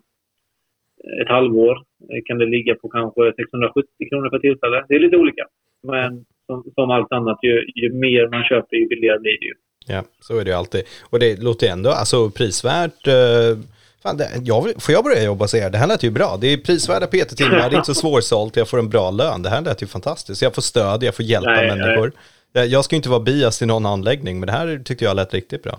ett 1.22 1.28
halvår 1.28 1.82
kan 2.26 2.38
det 2.38 2.46
ligga 2.46 2.74
på 2.74 2.88
kanske 2.88 3.32
670 3.36 4.08
kronor 4.10 4.30
per 4.30 4.38
tillfälle. 4.38 4.84
Det 4.88 4.94
är 4.94 4.98
lite 4.98 5.16
olika. 5.16 5.44
Men 5.82 6.24
som, 6.46 6.64
som 6.74 6.90
allt 6.90 7.12
annat, 7.12 7.38
ju, 7.42 7.66
ju 7.74 7.92
mer 7.92 8.28
man 8.28 8.44
köper 8.44 8.76
ju 8.76 8.86
billigare 8.88 9.18
blir 9.18 9.38
det 9.40 9.46
ju. 9.46 9.54
Ja, 9.86 10.02
så 10.20 10.38
är 10.38 10.44
det 10.44 10.50
ju 10.50 10.56
alltid. 10.56 10.82
Och 11.10 11.18
det 11.18 11.42
låter 11.42 11.68
ändå 11.68 11.90
alltså, 11.90 12.30
prisvärt. 12.30 13.06
Eh, 13.06 13.58
fan, 14.02 14.16
det, 14.16 14.30
jag, 14.42 14.82
får 14.82 14.94
jag 14.94 15.04
börja 15.04 15.24
jobba 15.24 15.44
hos 15.44 15.54
er? 15.54 15.70
Det 15.70 15.78
här 15.78 15.86
lät 15.86 16.02
ju 16.02 16.10
bra. 16.10 16.36
Det 16.40 16.52
är 16.52 16.56
prisvärda 16.56 17.06
PT-timmar, 17.06 17.70
det 17.70 17.76
är 17.76 17.78
inte 17.78 17.94
så 17.94 18.00
svårsålt, 18.04 18.56
jag 18.56 18.68
får 18.68 18.78
en 18.78 18.88
bra 18.88 19.10
lön. 19.10 19.42
Det 19.42 19.48
här 19.48 19.62
lät 19.62 19.82
ju 19.82 19.86
fantastiskt. 19.86 20.42
Jag 20.42 20.54
får 20.54 20.62
stöd, 20.62 21.02
jag 21.02 21.14
får 21.16 21.24
hjälpa 21.24 21.50
nej, 21.50 21.76
människor. 21.76 22.12
Nej. 22.54 22.68
Jag 22.68 22.84
ska 22.84 22.96
inte 22.96 23.08
vara 23.08 23.20
bias 23.20 23.62
i 23.62 23.66
någon 23.66 23.86
anläggning, 23.86 24.40
men 24.40 24.46
det 24.46 24.52
här 24.52 24.82
tyckte 24.84 25.04
jag 25.04 25.16
lät 25.16 25.34
riktigt 25.34 25.62
bra. 25.62 25.78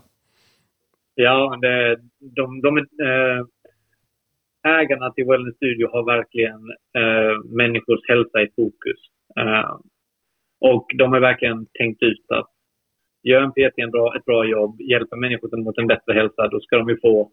Ja, 1.15 1.57
det, 1.61 1.95
de, 2.19 2.61
de, 2.61 2.61
de, 2.61 2.77
eh, 2.77 3.45
ägarna 4.79 5.11
till 5.11 5.25
Wellness 5.25 5.55
Studio 5.55 5.87
har 5.91 6.03
verkligen 6.15 6.61
eh, 7.01 7.55
människors 7.61 7.99
hälsa 8.09 8.41
i 8.41 8.47
fokus. 8.55 8.99
Eh, 9.39 9.75
och 10.71 10.87
de 10.97 11.13
har 11.13 11.19
verkligen 11.19 11.65
tänkt 11.79 12.03
ut 12.03 12.25
att 12.39 12.51
gör 13.23 13.41
en 13.41 13.51
PT 13.51 13.77
en 13.77 13.91
bra, 13.91 14.15
ett 14.17 14.25
bra 14.25 14.45
jobb, 14.45 14.81
hjälper 14.81 15.17
människor 15.17 15.57
mot 15.57 15.77
en 15.77 15.87
bättre 15.87 16.13
hälsa, 16.13 16.47
då 16.47 16.59
ska 16.59 16.77
de 16.77 16.89
ju 16.89 16.97
få 17.01 17.31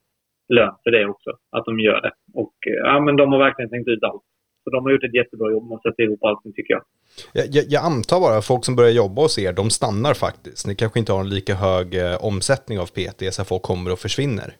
lön 0.48 0.74
för 0.82 0.90
det 0.90 1.06
också, 1.06 1.30
att 1.50 1.64
de 1.64 1.80
gör 1.80 2.00
det. 2.00 2.12
Och 2.34 2.54
eh, 2.66 2.74
ja, 2.74 3.00
men 3.00 3.16
de 3.16 3.32
har 3.32 3.38
verkligen 3.38 3.70
tänkt 3.70 3.88
ut 3.88 4.02
allt. 4.02 4.22
Så 4.64 4.70
de 4.70 4.84
har 4.84 4.92
gjort 4.92 5.04
ett 5.04 5.14
jättebra 5.14 5.50
jobb 5.50 5.68
med 5.68 5.76
att 5.76 5.82
sätta 5.82 6.02
ihop 6.02 6.24
allting 6.24 6.52
tycker 6.52 6.74
jag. 6.74 6.82
Jag, 7.32 7.46
jag. 7.50 7.64
jag, 7.68 7.84
antar 7.84 8.20
bara 8.20 8.36
att 8.38 8.46
folk 8.46 8.64
som 8.64 8.76
börjar 8.76 8.90
jobba 8.90 9.22
hos 9.22 9.38
er, 9.38 9.52
de 9.52 9.70
stannar 9.70 10.14
faktiskt. 10.14 10.66
Ni 10.66 10.74
kanske 10.74 10.98
inte 10.98 11.12
har 11.12 11.20
en 11.20 11.28
lika 11.28 11.54
hög 11.54 11.94
eh, 11.94 12.24
omsättning 12.24 12.78
av 12.78 12.86
PT 12.96 13.20
så 13.34 13.44
folk 13.44 13.62
kommer 13.62 13.92
och 13.92 13.98
försvinner. 13.98 14.50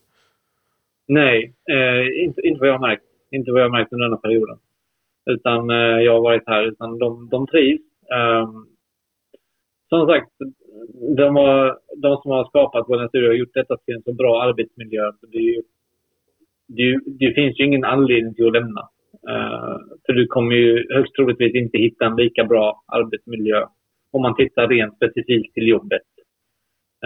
Nej, 1.09 1.55
eh, 1.71 2.25
inte, 2.25 2.41
inte 2.49 2.61
vad 2.61 2.69
jag 2.69 2.79
har 2.79 2.89
märkt. 2.89 3.05
Inte 3.31 3.53
vad 3.53 3.61
jag 3.61 3.69
har 3.69 3.79
märkt 3.79 3.93
under 3.93 4.05
den 4.05 4.13
här 4.13 4.21
perioden. 4.27 4.59
Utan 5.31 5.71
eh, 5.71 6.01
jag 6.07 6.13
har 6.13 6.23
varit 6.23 6.43
här, 6.47 6.63
utan 6.63 6.99
de, 6.99 7.29
de 7.29 7.47
trivs. 7.47 7.83
Um, 8.19 8.67
som 9.89 10.07
sagt, 10.07 10.31
de, 11.17 11.37
har, 11.37 11.79
de 11.97 12.23
som 12.23 12.31
har 12.31 12.45
skapat 12.45 12.85
vår 12.89 13.09
studio 13.09 13.29
har 13.29 13.35
gjort 13.35 13.55
detta 13.55 13.77
till 13.77 13.95
en 13.95 14.03
så 14.03 14.13
bra 14.13 14.43
arbetsmiljö. 14.43 15.13
Det, 15.33 15.39
ju, 15.39 15.63
det, 16.67 17.01
det, 17.07 17.35
finns 17.35 17.61
ju 17.61 17.65
ingen 17.65 17.85
anledning 17.85 18.35
till 18.35 18.47
att 18.47 18.53
lämna. 18.53 18.81
Uh, 19.29 19.77
för 20.07 20.13
du 20.13 20.27
kommer 20.27 20.55
ju 20.55 20.87
högst 20.95 21.15
troligtvis 21.15 21.55
inte 21.55 21.79
hitta 21.79 22.05
en 22.07 22.17
lika 22.17 22.45
bra 22.45 22.83
arbetsmiljö 22.87 23.67
om 24.11 24.23
man 24.23 24.37
tittar 24.37 24.69
rent 24.69 24.97
specifikt 24.97 25.55
till 25.55 25.69
jobbet 25.69 26.03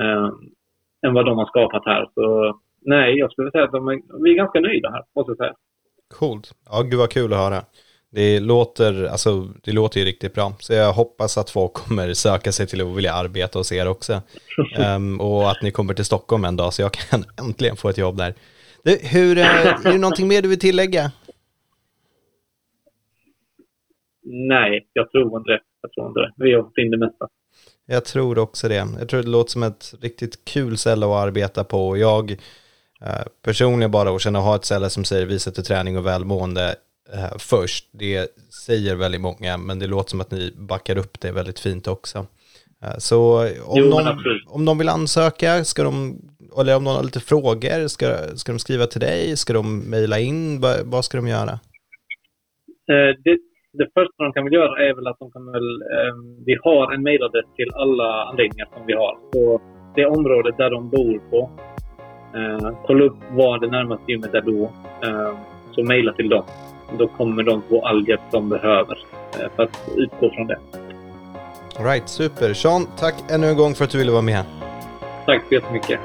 uh, 0.01 0.31
än 1.07 1.15
vad 1.15 1.27
de 1.27 1.39
har 1.39 1.47
skapat 1.47 1.83
här. 1.87 2.07
Så 2.15 2.59
nej, 2.81 3.19
jag 3.19 3.33
skulle 3.33 3.51
säga 3.51 3.65
att 3.65 3.73
de 3.73 3.89
är, 3.89 4.23
vi 4.23 4.31
är 4.31 4.37
ganska 4.37 4.61
nöjda 4.61 4.91
här, 4.91 5.03
måste 5.15 5.31
jag 5.31 5.39
säga. 5.39 5.55
Coolt. 6.19 6.51
Ja, 6.71 6.83
gud 6.83 6.99
vad 6.99 7.11
kul 7.11 7.33
att 7.33 7.39
höra. 7.39 7.61
Det 8.11 8.41
låter, 8.41 9.05
alltså, 9.05 9.49
det 9.63 9.73
låter 9.73 10.01
ju 10.01 10.07
riktigt 10.07 10.35
bra. 10.35 10.53
Så 10.59 10.73
jag 10.73 10.93
hoppas 10.93 11.39
att 11.39 11.51
folk 11.51 11.73
kommer 11.73 12.15
söka 12.15 12.53
sig 12.53 12.67
till 12.67 12.81
att 12.81 12.97
vilja 12.97 13.13
arbeta 13.13 13.59
hos 13.59 13.73
er 13.73 13.89
också. 13.89 14.23
Um, 14.97 15.21
och 15.21 15.51
att 15.51 15.63
ni 15.63 15.71
kommer 15.71 15.95
till 15.95 16.05
Stockholm 16.05 16.45
en 16.45 16.57
dag 16.57 16.75
så 16.75 16.83
jag 16.83 16.93
kan 16.93 17.25
äntligen 17.47 17.77
få 17.77 17.89
ett 17.89 17.99
jobb 17.99 18.17
där. 18.17 18.35
Du, 18.85 18.99
hur, 19.03 19.39
eh, 19.39 19.67
är 19.67 19.93
det 19.93 19.99
någonting 19.99 20.29
mer 20.29 20.43
du 20.43 20.49
vill 20.49 20.59
tillägga? 20.59 21.13
Nej, 24.23 24.89
jag 24.93 25.11
tror 25.11 25.39
inte 25.39 25.51
det. 25.51 25.61
Jag 25.83 25.93
tror 25.93 26.09
inte 26.09 26.21
det. 26.21 26.33
Vi 26.37 26.55
har 26.55 26.63
fått 26.63 26.79
in 26.79 26.91
det 26.91 26.99
mesta. 26.99 27.29
Jag 27.87 28.05
tror 28.05 28.39
också 28.39 28.69
det. 28.69 28.89
Jag 28.99 29.09
tror 29.09 29.23
det 29.23 29.29
låter 29.29 29.51
som 29.51 29.63
ett 29.63 29.95
riktigt 30.01 30.45
kul 30.45 30.77
ställe 30.79 31.07
att 31.07 31.27
arbeta 31.27 31.65
på. 31.65 31.97
Jag 31.97 32.31
eh, 33.01 33.27
personligen 33.43 33.91
bara 33.91 34.11
att 34.11 34.21
känna 34.21 34.39
att 34.39 34.45
ha 34.45 34.57
ett 34.57 34.65
ställe 34.65 34.91
som 34.91 35.05
säger 35.05 35.27
visa 35.27 35.51
till 35.51 35.65
träning 35.65 35.99
och 35.99 36.07
välmående 36.07 36.77
eh, 37.15 37.39
först. 37.39 37.89
Det 37.93 38.29
säger 38.67 38.97
väldigt 38.97 39.21
många, 39.21 39.57
men 39.57 39.79
det 39.79 39.87
låter 39.87 40.11
som 40.11 40.21
att 40.21 40.31
ni 40.31 40.53
backar 40.57 40.99
upp 40.99 41.21
det 41.21 41.33
väldigt 41.33 41.61
fint 41.61 41.89
också. 41.89 42.27
Eh, 42.83 42.99
så 42.99 43.41
om, 43.67 43.77
jo, 43.77 43.85
någon, 43.85 44.07
om 44.47 44.65
de 44.65 44.79
vill 44.79 44.89
ansöka, 44.89 45.65
ska 45.65 45.83
de, 45.83 46.19
eller 46.61 46.77
om 46.77 46.85
någon 46.85 46.97
har 46.97 47.03
lite 47.03 47.21
frågor, 47.21 47.89
ska, 47.89 48.07
ska 48.37 48.53
de 48.53 48.59
skriva 48.59 48.87
till 48.87 49.01
dig? 49.01 49.37
Ska 49.37 49.53
de 49.53 49.91
mejla 49.91 50.19
in? 50.19 50.61
Vad, 50.61 50.77
vad 50.85 51.05
ska 51.05 51.19
de 51.19 51.29
göra? 51.29 51.53
Eh, 52.93 53.13
det, 53.25 53.39
det 53.73 53.87
första 53.95 54.25
de 54.25 54.33
kan 54.33 54.45
väl 54.45 54.53
göra 54.53 54.89
är 54.89 54.95
väl 54.95 55.07
att 55.07 55.19
de 55.19 55.31
kan 55.31 55.53
väl, 55.53 55.83
eh, 55.83 56.15
vi 56.47 56.57
har 56.63 56.93
en 56.93 57.03
mejladress 57.03 57.47
till 57.57 57.71
alla 57.75 58.25
anläggningar 58.25 58.69
som 58.77 58.87
vi 58.87 58.93
har. 58.93 59.19
Så 59.33 59.61
det 59.97 60.07
området 60.07 60.57
där 60.57 60.71
de 60.71 60.91
bor 60.91 61.19
på, 61.31 61.51
eh, 62.35 62.71
kolla 62.87 63.05
upp 63.05 63.17
var 63.31 63.59
det 63.59 63.67
närmaste 63.67 64.13
gymmet 64.13 64.35
är 64.35 64.41
då. 64.41 64.63
Eh, 65.07 65.39
så 65.75 65.83
mejla 65.83 66.13
till 66.13 66.29
dem 66.29 66.45
då 66.99 67.09
kommer 67.09 67.43
de 67.43 67.63
få 67.69 67.87
all 67.87 68.09
hjälp 68.09 68.21
de 68.31 68.49
behöver 68.49 68.99
eh, 69.33 69.51
för 69.57 69.63
att 69.63 69.89
utgå 69.97 70.31
från 70.31 70.47
det. 70.47 70.59
Alright, 71.79 72.09
super. 72.09 72.55
Sean, 72.55 72.87
tack 72.97 73.15
ännu 73.31 73.47
en 73.47 73.57
gång 73.57 73.75
för 73.75 73.85
att 73.85 73.91
du 73.91 73.99
ville 73.99 74.13
vara 74.13 74.23
med. 74.23 74.45
Tack 75.27 75.43
så 75.49 75.55
jättemycket. 75.55 76.01